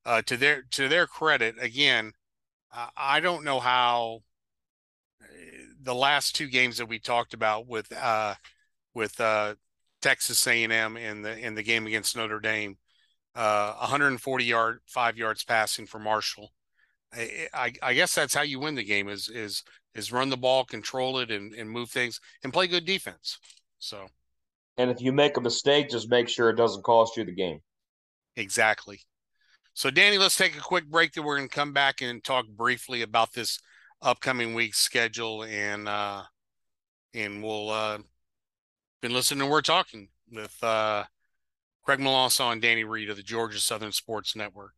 [0.07, 2.13] uh, to their to their credit, again,
[2.97, 4.21] I don't know how
[5.23, 5.27] eh,
[5.83, 8.35] the last two games that we talked about with uh,
[8.95, 9.55] with uh,
[10.01, 12.77] Texas A&M in the in the game against Notre Dame,
[13.35, 16.53] uh, 140 yard five yards passing for Marshall
[17.13, 20.65] I, I guess that's how you win the game is is is run the ball,
[20.65, 23.39] control it, and, and move things and play good defense.
[23.79, 24.07] So,
[24.77, 27.61] and if you make a mistake, just make sure it doesn't cost you the game.
[28.37, 29.01] Exactly.
[29.75, 31.13] So, Danny, let's take a quick break.
[31.13, 33.59] Then we're going to come back and talk briefly about this
[34.01, 36.23] upcoming week's schedule, and uh,
[37.13, 37.99] and we'll uh,
[39.01, 39.47] been listening.
[39.47, 41.05] To We're talking with uh,
[41.83, 44.75] Craig Melanson and Danny Reed of the Georgia Southern Sports Network.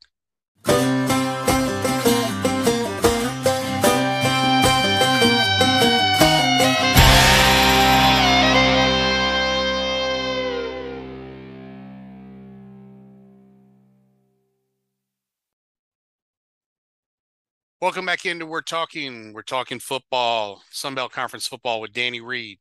[17.81, 19.33] Welcome back into We're Talking.
[19.33, 22.59] We're talking football, Sunbelt Conference football with Danny Reed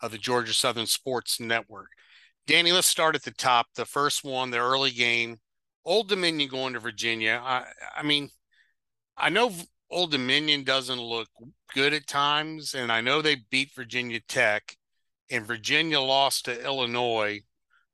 [0.00, 1.88] of the Georgia Southern Sports Network.
[2.46, 3.66] Danny, let's start at the top.
[3.74, 5.38] The first one, the early game,
[5.84, 7.40] Old Dominion going to Virginia.
[7.42, 8.30] I, I mean,
[9.16, 9.52] I know
[9.90, 11.28] Old Dominion doesn't look
[11.74, 14.76] good at times, and I know they beat Virginia Tech,
[15.30, 17.40] and Virginia lost to Illinois,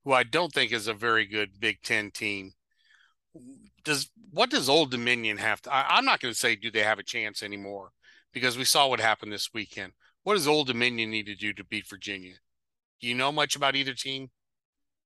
[0.04, 2.52] who I don't think is a very good Big Ten team
[3.86, 5.72] does what does Old Dominion have to?
[5.72, 7.92] I, am not going to say do they have a chance anymore
[8.32, 9.92] because we saw what happened this weekend.
[10.27, 12.35] What does Old Dominion need to do to beat Virginia?
[13.01, 14.29] Do you know much about either team?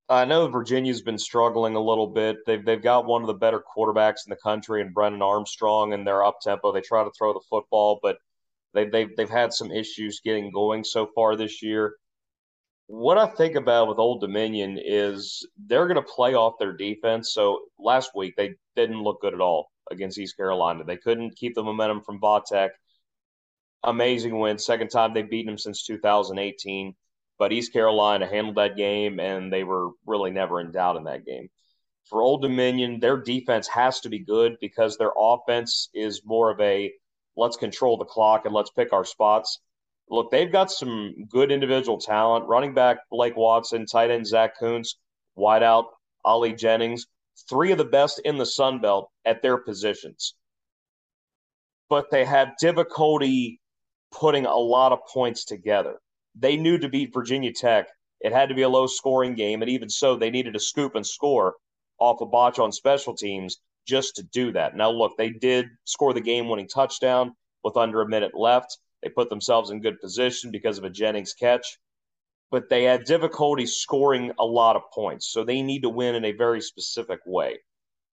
[0.09, 2.39] I know Virginia's been struggling a little bit.
[2.47, 6.07] They've they've got one of the better quarterbacks in the country, and Brennan Armstrong, and
[6.07, 6.73] they're up tempo.
[6.73, 8.17] They try to throw the football, but
[8.73, 11.97] they they've they've had some issues getting going so far this year
[12.87, 17.33] what I think about with Old Dominion is they're going to play off their defense.
[17.33, 20.83] So last week they didn't look good at all against East Carolina.
[20.83, 22.73] They couldn't keep the momentum from Va Tech.
[23.85, 26.95] Amazing win, second time they've beaten them since 2018.
[27.39, 31.25] But East Carolina handled that game, and they were really never in doubt in that
[31.25, 31.49] game.
[32.05, 36.61] For Old Dominion, their defense has to be good because their offense is more of
[36.61, 36.93] a
[37.37, 39.61] let's control the clock and let's pick our spots
[40.11, 42.47] look, they've got some good individual talent.
[42.47, 44.97] Running back Blake Watson, tight end Zach Kuntz,
[45.39, 45.87] wideout
[46.25, 47.07] Ali Jennings,
[47.49, 50.35] three of the best in the Sun Belt at their positions.
[51.89, 53.61] But they have difficulty
[54.13, 56.01] putting a lot of points together.
[56.35, 57.89] They knew to beat Virginia Tech,
[58.21, 59.63] It had to be a low scoring game.
[59.63, 61.55] And even so, they needed to scoop and score
[61.99, 64.77] off a botch on special teams just to do that.
[64.77, 67.33] Now, look, they did score the game winning touchdown
[67.65, 68.79] with under a minute left.
[69.03, 71.79] They put themselves in good position because of a Jennings catch,
[72.51, 75.33] but they had difficulty scoring a lot of points.
[75.33, 77.61] So they need to win in a very specific way.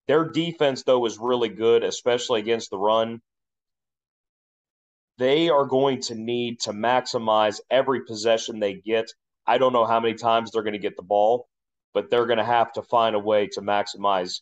[0.07, 3.21] Their defense, though, is really good, especially against the run.
[5.17, 9.11] They are going to need to maximize every possession they get.
[9.45, 11.47] I don't know how many times they're going to get the ball,
[11.93, 14.41] but they're going to have to find a way to maximize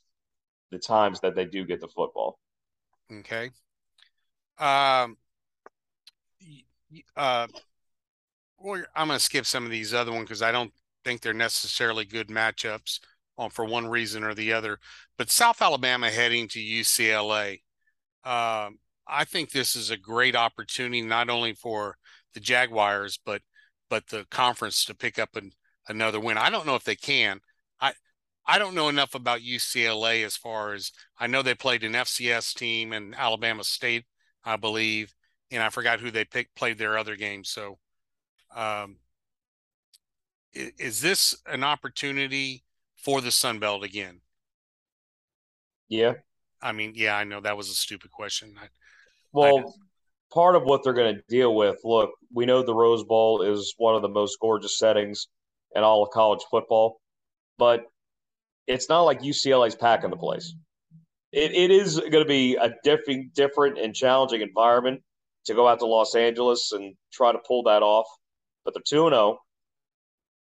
[0.72, 2.40] the times that they do get the football.
[3.12, 3.52] Okay.
[4.58, 5.18] Um,
[7.16, 7.48] uh,
[8.58, 10.74] well, I'm going to skip some of these other ones because I don't
[11.04, 13.00] think they're necessarily good matchups
[13.38, 14.80] on for one reason or the other.
[15.18, 17.62] But South Alabama heading to UCLA,
[18.24, 21.98] um, I think this is a great opportunity not only for
[22.34, 23.42] the Jaguars but
[23.90, 25.52] but the conference to pick up an,
[25.88, 26.38] another win.
[26.38, 27.40] I don't know if they can.
[27.80, 27.94] I
[28.46, 32.54] I don't know enough about UCLA as far as I know they played an FCS
[32.56, 34.06] team and Alabama State,
[34.44, 35.14] I believe,
[35.52, 37.44] and I forgot who they picked played their other game.
[37.44, 37.78] So,
[38.56, 38.98] um,
[40.54, 42.64] is, is this an opportunity
[42.98, 44.22] for the Sun Belt again?
[45.88, 46.14] Yeah.
[46.62, 48.56] I mean, yeah, I know that was a stupid question.
[48.60, 48.68] I,
[49.36, 49.76] well,
[50.34, 53.74] part of what they're going to deal with, look, we know the Rose Bowl is
[53.78, 55.28] one of the most gorgeous settings
[55.76, 57.00] in all of college football,
[57.58, 57.86] but
[58.68, 60.56] it's not like UCLA's packing the place.
[61.32, 65.02] It, it is going to be a different, different and challenging environment
[65.46, 68.08] to go out to Los Angeles and try to pull that off.
[68.64, 69.40] But they're 2 0.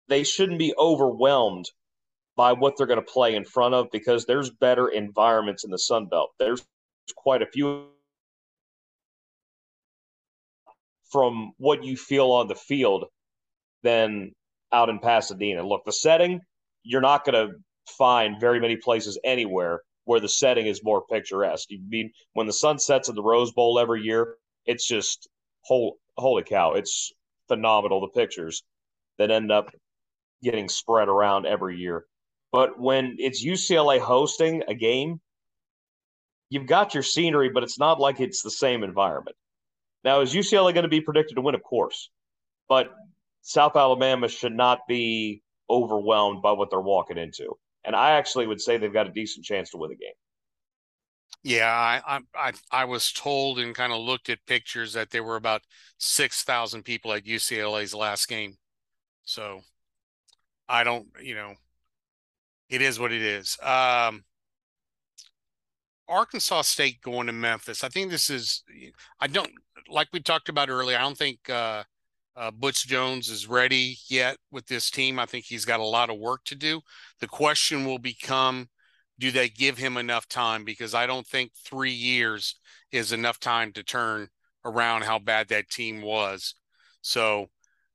[0.09, 1.71] They shouldn't be overwhelmed
[2.37, 5.79] by what they're going to play in front of because there's better environments in the
[5.79, 6.31] Sun Belt.
[6.39, 6.63] There's
[7.17, 7.87] quite a few
[11.15, 13.05] from what you feel on the field
[13.85, 14.33] than
[14.73, 15.65] out in Pasadena.
[15.65, 16.41] Look, the setting,
[16.83, 17.55] you're not going to
[17.87, 21.71] find very many places anywhere where the setting is more picturesque.
[21.71, 24.35] You mean when the sun sets at the Rose Bowl every year,
[24.67, 25.29] it's just
[25.61, 27.13] holy, holy cow, it's
[27.47, 28.65] phenomenal the pictures
[29.19, 29.71] that end up
[30.43, 32.07] getting spread around every year.
[32.51, 35.21] But when it's UCLA hosting a game,
[36.51, 39.37] you've got your scenery, but it's not like it's the same environment.
[40.05, 41.55] Now, is UCLA going to be predicted to win?
[41.55, 42.11] Of course.
[42.69, 42.93] But
[43.43, 47.57] South Alabama should not be overwhelmed by what they're walking into.
[47.85, 50.13] And I actually would say they've got a decent chance to win the game.
[51.43, 55.37] Yeah, I I I was told and kind of looked at pictures that there were
[55.37, 55.61] about
[55.99, 58.57] six thousand people at UCLA's last game.
[59.25, 59.61] So
[60.67, 61.55] I don't, you know,
[62.71, 63.59] it is what it is.
[63.63, 64.25] Um,
[66.09, 67.85] Arkansas State going to Memphis.
[67.85, 68.63] I think this is.
[69.21, 69.51] I don't
[69.89, 70.99] like we talked about earlier.
[70.99, 71.85] I don't think uh,
[72.37, 75.19] uh, Butch Jones is ready yet with this team.
[75.19, 76.81] I think he's got a lot of work to do.
[77.21, 78.69] The question will become,
[79.19, 80.65] do they give him enough time?
[80.65, 82.57] Because I don't think three years
[82.93, 84.29] is enough time to turn
[84.65, 86.55] around how bad that team was.
[87.03, 87.47] So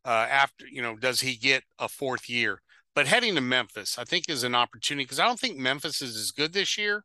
[0.05, 2.61] uh, after you know, does he get a fourth year?
[2.95, 6.15] But heading to Memphis, I think, is an opportunity because I don't think Memphis is
[6.15, 7.03] as good this year.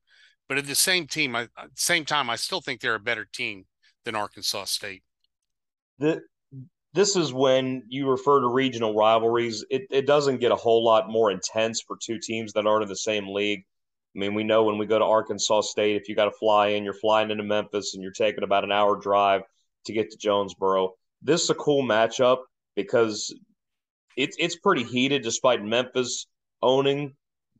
[0.48, 3.24] But at the same team, I, the same time, I still think they're a better
[3.24, 3.64] team
[4.04, 5.02] than Arkansas State.
[5.98, 6.20] The,
[6.92, 9.64] this is when you refer to regional rivalries.
[9.70, 12.88] It, it doesn't get a whole lot more intense for two teams that aren't in
[12.88, 13.64] the same league.
[14.14, 16.68] I mean, we know when we go to Arkansas State, if you got to fly
[16.68, 19.42] in, you're flying into Memphis and you're taking about an hour drive
[19.86, 20.94] to get to Jonesboro.
[21.20, 22.42] This is a cool matchup
[22.76, 23.34] because
[24.16, 26.26] it's it's pretty heated, despite Memphis
[26.62, 27.14] owning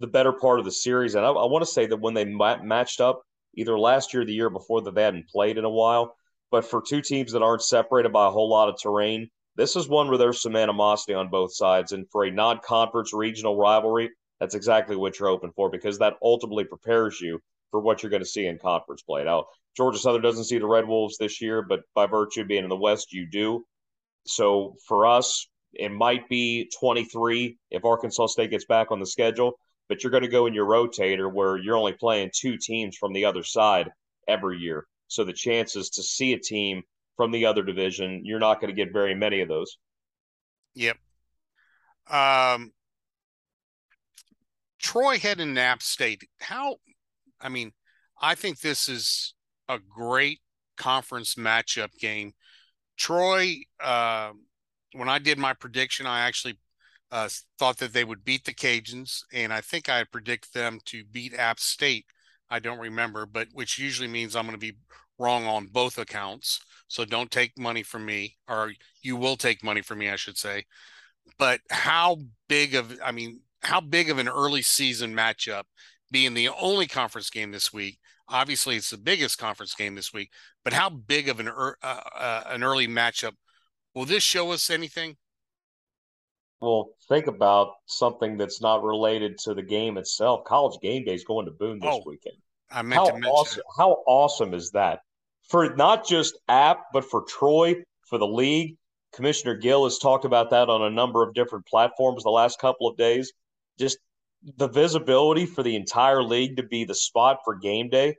[0.05, 1.15] the better part of the series.
[1.15, 3.23] And I, I want to say that when they ma- matched up,
[3.55, 6.15] either last year or the year before, that they hadn't played in a while.
[6.51, 9.89] But for two teams that aren't separated by a whole lot of terrain, this is
[9.89, 11.93] one where there's some animosity on both sides.
[11.93, 16.65] And for a non-conference regional rivalry, that's exactly what you're hoping for because that ultimately
[16.65, 17.41] prepares you
[17.71, 19.25] for what you're going to see in conference play.
[19.25, 22.65] Now, Georgia Southern doesn't see the Red Wolves this year, but by virtue of being
[22.65, 23.65] in the West, you do.
[24.27, 29.59] So for us, it might be 23 if Arkansas State gets back on the schedule,
[29.89, 33.12] but you're going to go in your rotator where you're only playing two teams from
[33.12, 33.91] the other side
[34.26, 34.87] every year.
[35.09, 36.82] So the chances to see a team
[37.16, 39.76] from the other division, you're not going to get very many of those.
[40.74, 40.97] Yep.
[42.11, 42.72] Um,
[44.80, 46.28] Troy head and App State.
[46.41, 46.76] How?
[47.41, 47.72] I mean,
[48.20, 49.35] I think this is
[49.68, 50.41] a great
[50.76, 52.32] conference matchup game.
[52.97, 54.30] Troy, uh,
[54.93, 56.59] when I did my prediction, I actually
[57.11, 57.29] uh,
[57.59, 61.35] thought that they would beat the Cajuns, and I think I predict them to beat
[61.35, 62.07] App State.
[62.51, 64.77] I don't remember, but which usually means I'm going to be
[65.19, 66.61] wrong on both accounts.
[66.89, 70.37] So don't take money from me, or you will take money from me, I should
[70.39, 70.65] say.
[71.39, 75.65] but how big of I mean, how big of an early season matchup
[76.11, 77.99] being the only conference game this week?
[78.29, 80.31] Obviously, it's the biggest conference game this week,
[80.65, 83.33] but how big of an uh, uh, an early matchup
[83.95, 85.17] will this show us anything?
[86.61, 90.45] Well, think about something that's not related to the game itself.
[90.45, 92.37] College game day is going to Boone this oh, weekend.
[92.71, 95.01] I meant how to mention awesome, How awesome is that?
[95.49, 97.77] For not just App, but for Troy,
[98.09, 98.77] for the league.
[99.13, 102.89] Commissioner Gill has talked about that on a number of different platforms the last couple
[102.89, 103.33] of days.
[103.79, 103.99] Just
[104.57, 108.17] the visibility for the entire league to be the spot for game day,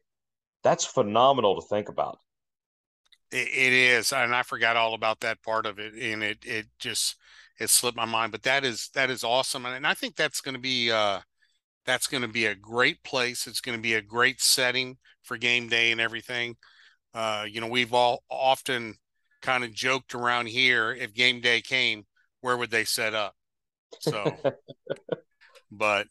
[0.64, 2.20] that's phenomenal to think about.
[3.32, 7.18] it is, and I forgot all about that part of it, and it it just
[7.60, 8.32] it slipped my mind.
[8.32, 11.20] But that is that is awesome, and I think that's going to be uh,
[11.86, 13.48] that's going to be a great place.
[13.48, 16.56] It's going to be a great setting for game day and everything.
[17.14, 18.96] Uh, you know, we've all often
[19.42, 22.06] kind of joked around here if game day came,
[22.42, 23.36] where would they set up?
[24.00, 24.36] So,
[25.72, 26.08] but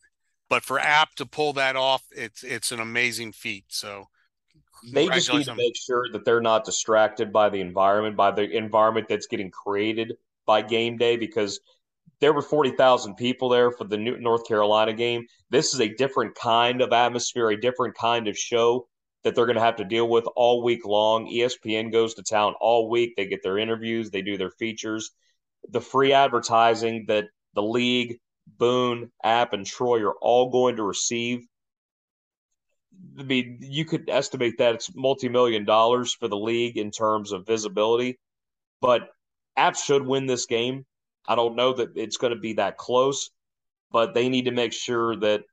[0.49, 3.65] but for App to pull that off, it's it's an amazing feat.
[3.69, 4.07] So
[4.93, 8.51] they just need to make sure that they're not distracted by the environment, by the
[8.57, 10.15] environment that's getting created
[10.47, 11.61] by game day, because
[12.21, 15.27] there were 40,000 people there for the new North Carolina game.
[15.51, 18.87] This is a different kind of atmosphere, a different kind of show
[19.25, 21.27] that they're going to have to deal with all week long.
[21.27, 23.15] ESPN goes to town all week.
[23.17, 25.11] They get their interviews, they do their features.
[25.71, 27.25] The free advertising that
[27.55, 31.47] the league, Boone, App, and Troy are all going to receive.
[33.19, 37.33] I mean, you could estimate that it's multi million dollars for the league in terms
[37.33, 38.19] of visibility,
[38.81, 39.09] but
[39.57, 40.85] App should win this game.
[41.27, 43.31] I don't know that it's going to be that close,
[43.91, 45.45] but they need to make sure that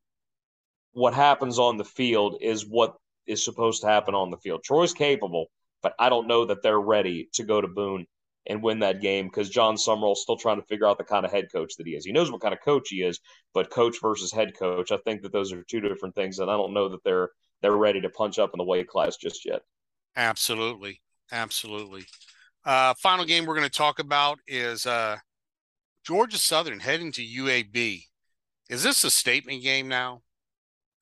[0.93, 2.95] what happens on the field is what
[3.25, 4.63] is supposed to happen on the field.
[4.63, 5.47] Troy's capable,
[5.81, 8.05] but I don't know that they're ready to go to Boone
[8.47, 11.31] and win that game because Jon Sumrall's still trying to figure out the kind of
[11.31, 12.05] head coach that he is.
[12.05, 13.19] He knows what kind of coach he is,
[13.53, 16.57] but coach versus head coach, I think that those are two different things, and I
[16.57, 17.29] don't know that they're
[17.61, 19.61] they're ready to punch up in the weight class just yet.
[20.15, 22.05] Absolutely, absolutely.
[22.63, 25.17] Uh, final game we're going to talk about is uh,
[26.05, 28.03] Georgia Southern heading to UAB.
[28.69, 30.21] Is this a statement game now?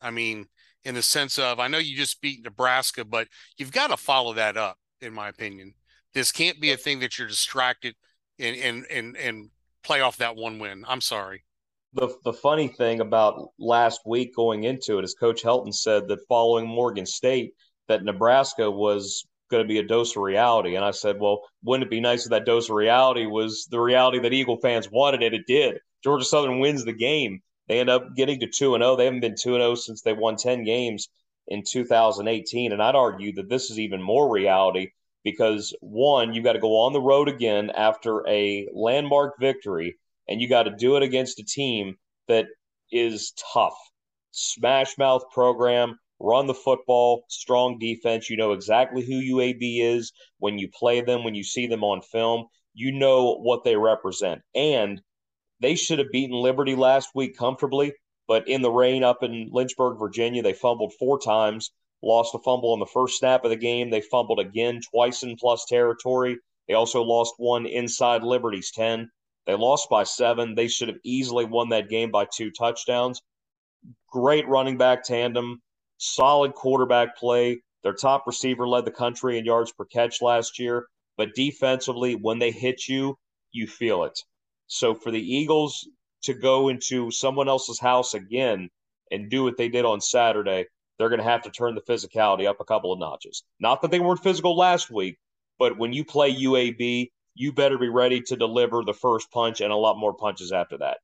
[0.02, 0.48] I mean,
[0.86, 4.34] in the sense of I know you just beat Nebraska, but you've got to follow
[4.34, 5.74] that up, in my opinion.
[6.14, 7.96] This can't be a thing that you're distracted
[8.40, 9.50] and and and and
[9.84, 10.86] play off that one win.
[10.88, 11.44] I'm sorry.
[11.94, 16.20] The the funny thing about last week going into it is Coach Helton said that
[16.28, 17.54] following Morgan State
[17.88, 20.76] that Nebraska was going to be a dose of reality.
[20.76, 23.80] And I said, well, wouldn't it be nice if that dose of reality was the
[23.80, 25.34] reality that Eagle fans wanted it?
[25.34, 25.80] It did.
[26.04, 27.42] Georgia Southern wins the game.
[27.68, 28.96] They end up getting to 2 and 0.
[28.96, 31.10] They haven't been 2 and 0 since they won 10 games
[31.48, 32.72] in 2018.
[32.72, 34.92] And I'd argue that this is even more reality
[35.24, 39.98] because one, you've got to go on the road again after a landmark victory,
[40.28, 41.98] and you got to do it against a team
[42.28, 42.46] that
[42.92, 43.78] is tough.
[44.32, 48.30] Smash mouth program, run the football, strong defense.
[48.30, 52.02] You know exactly who UAB is when you play them, when you see them on
[52.02, 52.48] film.
[52.74, 54.42] You know what they represent.
[54.54, 55.02] And
[55.60, 57.94] they should have beaten Liberty last week comfortably,
[58.28, 62.72] but in the rain up in Lynchburg, Virginia, they fumbled four times, lost a fumble
[62.72, 63.90] on the first snap of the game.
[63.90, 66.38] They fumbled again twice in plus territory.
[66.68, 69.10] They also lost one inside Liberty's 10.
[69.46, 70.54] They lost by seven.
[70.54, 73.22] They should have easily won that game by two touchdowns.
[74.12, 75.62] Great running back tandem,
[76.00, 77.62] solid quarterback play.
[77.84, 80.88] Their top receiver led the country in yards per catch last year,
[81.18, 83.18] but defensively, when they hit you,
[83.52, 84.20] you feel it.
[84.68, 85.88] So for the Eagles
[86.24, 88.70] to go into someone else's house again
[89.12, 90.66] and do what they did on Saturday,
[90.98, 93.44] they're going to have to turn the physicality up a couple of notches.
[93.60, 95.18] Not that they weren't physical last week,
[95.58, 99.72] but when you play UAB, you better be ready to deliver the first punch and
[99.72, 100.98] a lot more punches after that.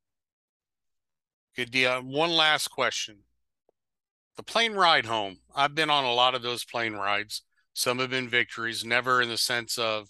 [1.55, 2.01] Good deal.
[2.01, 3.19] One last question.
[4.37, 5.37] The plane ride home.
[5.55, 7.41] I've been on a lot of those plane rides.
[7.73, 10.09] Some have been victories, never in the sense of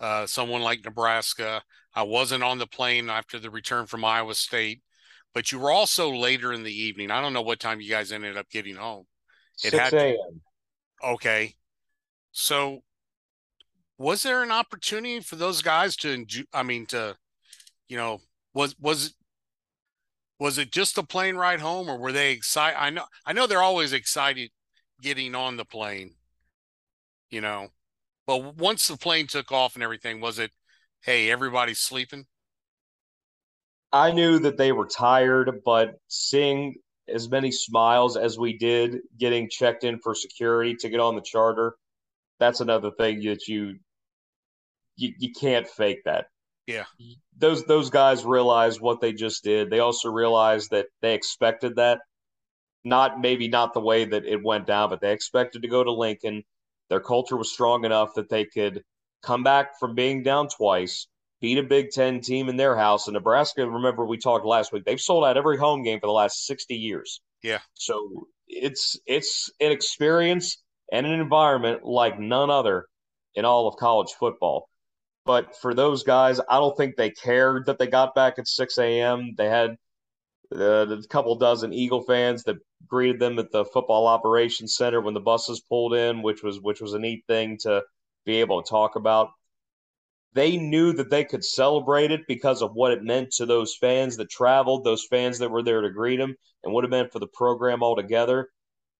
[0.00, 1.62] uh, someone like Nebraska.
[1.94, 4.80] I wasn't on the plane after the return from Iowa State,
[5.34, 7.10] but you were also later in the evening.
[7.10, 9.04] I don't know what time you guys ended up getting home.
[9.62, 10.40] It 6 a.m.
[11.04, 11.54] Okay.
[12.32, 12.82] So
[13.98, 17.16] was there an opportunity for those guys to I mean to
[17.88, 18.20] you know
[18.54, 19.14] was was
[20.42, 23.46] was it just a plane ride home or were they excited I know I know
[23.46, 24.50] they're always excited
[25.00, 26.14] getting on the plane
[27.30, 27.68] you know
[28.26, 30.50] but once the plane took off and everything was it
[31.02, 32.26] hey, everybody's sleeping?
[33.92, 36.76] I knew that they were tired, but seeing
[37.08, 41.22] as many smiles as we did getting checked in for security to get on the
[41.22, 41.74] charter,
[42.38, 43.76] that's another thing that you
[44.96, 46.26] you, you can't fake that.
[46.66, 46.84] Yeah.
[47.36, 49.70] Those those guys realized what they just did.
[49.70, 52.00] They also realized that they expected that.
[52.84, 55.92] Not maybe not the way that it went down, but they expected to go to
[55.92, 56.42] Lincoln.
[56.88, 58.82] Their culture was strong enough that they could
[59.22, 61.06] come back from being down twice,
[61.40, 63.06] beat a Big Ten team in their house.
[63.06, 66.12] And Nebraska, remember we talked last week, they've sold out every home game for the
[66.12, 67.20] last 60 years.
[67.42, 67.60] Yeah.
[67.74, 70.58] So it's it's an experience
[70.90, 72.86] and an environment like none other
[73.34, 74.68] in all of college football.
[75.24, 78.78] But for those guys, I don't think they cared that they got back at 6
[78.78, 79.34] a.m.
[79.36, 79.76] They had
[80.54, 82.56] uh, a couple dozen Eagle fans that
[82.86, 86.80] greeted them at the football operations center when the buses pulled in, which was which
[86.80, 87.82] was a neat thing to
[88.24, 89.30] be able to talk about.
[90.34, 94.16] They knew that they could celebrate it because of what it meant to those fans
[94.16, 97.18] that traveled, those fans that were there to greet them, and what it meant for
[97.18, 98.48] the program altogether.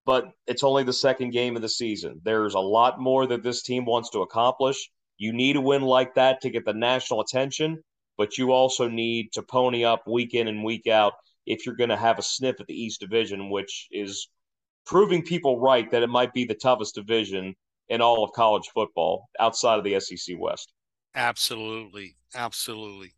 [0.04, 2.20] But it's only the second game of the season.
[2.22, 4.90] There's a lot more that this team wants to accomplish.
[5.18, 7.82] You need a win like that to get the national attention,
[8.16, 11.12] but you also need to pony up week in and week out
[11.46, 14.28] if you're going to have a sniff at the East Division, which is
[14.86, 17.54] proving people right that it might be the toughest division
[17.88, 20.72] in all of college football outside of the SEC West.
[21.14, 22.16] Absolutely.
[22.34, 23.14] Absolutely.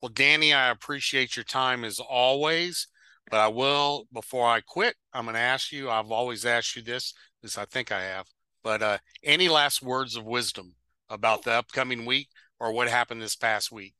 [0.00, 2.86] Well, Danny, I appreciate your time as always,
[3.30, 6.82] but I will, before I quit, I'm going to ask you, I've always asked you
[6.82, 7.12] this,
[7.42, 8.26] this I think I have,
[8.62, 10.74] but uh, any last words of wisdom
[11.10, 12.28] about the upcoming week
[12.60, 13.94] or what happened this past week?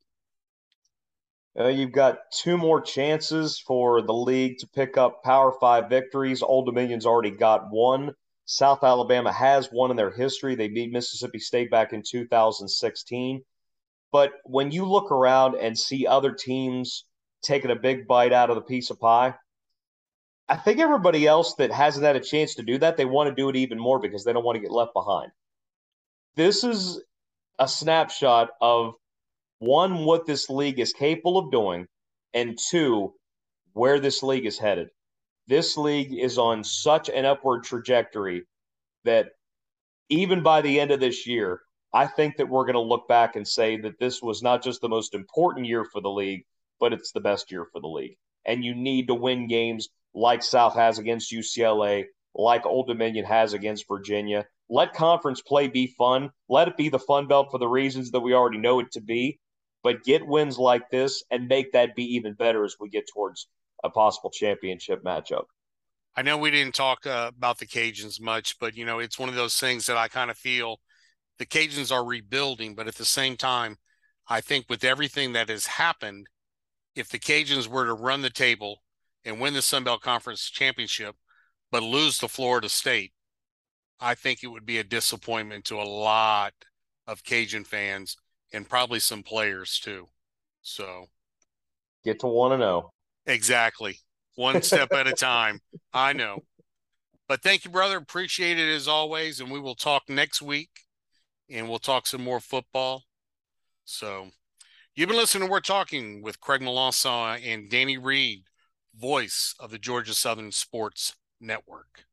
[1.59, 6.43] Uh, you've got two more chances for the league to pick up Power Five victories.
[6.43, 8.13] Old Dominion's already got one.
[8.45, 10.55] South Alabama has one in their history.
[10.55, 13.43] They beat Mississippi State back in 2016.
[14.13, 17.05] But when you look around and see other teams
[17.43, 19.35] taking a big bite out of the piece of pie,
[20.49, 23.35] I think everybody else that hasn't had a chance to do that, they want to
[23.35, 25.31] do it even more because they don't want to get left behind.
[26.39, 27.03] This is
[27.59, 28.95] a snapshot of
[29.59, 31.89] one, what this league is capable of doing,
[32.33, 33.15] and two,
[33.73, 34.87] where this league is headed.
[35.49, 38.45] This league is on such an upward trajectory
[39.05, 39.31] that
[40.11, 41.61] even by the end of this year,
[41.93, 44.81] I think that we're going to look back and say that this was not just
[44.81, 46.45] the most important year for the league,
[46.79, 48.17] but it's the best year for the league.
[48.47, 53.55] And you need to win games like South has against UCLA, like Old Dominion has
[53.55, 54.47] against Virginia.
[54.71, 56.31] Let conference play be fun.
[56.49, 59.01] Let it be the Fun Belt for the reasons that we already know it to
[59.01, 59.39] be
[59.83, 63.49] but get wins like this and make that be even better as we get towards
[63.85, 65.45] a possible championship matchup.
[66.17, 69.29] I know we didn't talk uh, about the Cajuns much, but you know, it's one
[69.29, 70.81] of those things that I kind of feel
[71.39, 73.77] the Cajuns are rebuilding, but at the same time,
[74.29, 76.27] I think with everything that has happened,
[76.97, 78.83] if the Cajuns were to run the table
[79.25, 81.15] and win the Sun Belt Conference championship,
[81.71, 83.13] but lose to Florida State,
[84.01, 86.53] I think it would be a disappointment to a lot
[87.07, 88.17] of Cajun fans
[88.53, 90.07] and probably some players too.
[90.63, 91.07] So
[92.05, 92.93] get to want to know.
[93.27, 93.99] Exactly.
[94.37, 95.61] One step at a time.
[95.93, 96.45] I know.
[97.29, 97.99] But thank you, brother.
[97.99, 99.41] Appreciate it as always.
[99.41, 100.71] And we will talk next week
[101.51, 103.05] and we'll talk some more football.
[103.85, 104.29] So
[104.95, 108.45] you've been listening to We're Talking with Craig Melanson and Danny Reed,
[108.95, 112.05] voice of the Georgia Southern Sports Network.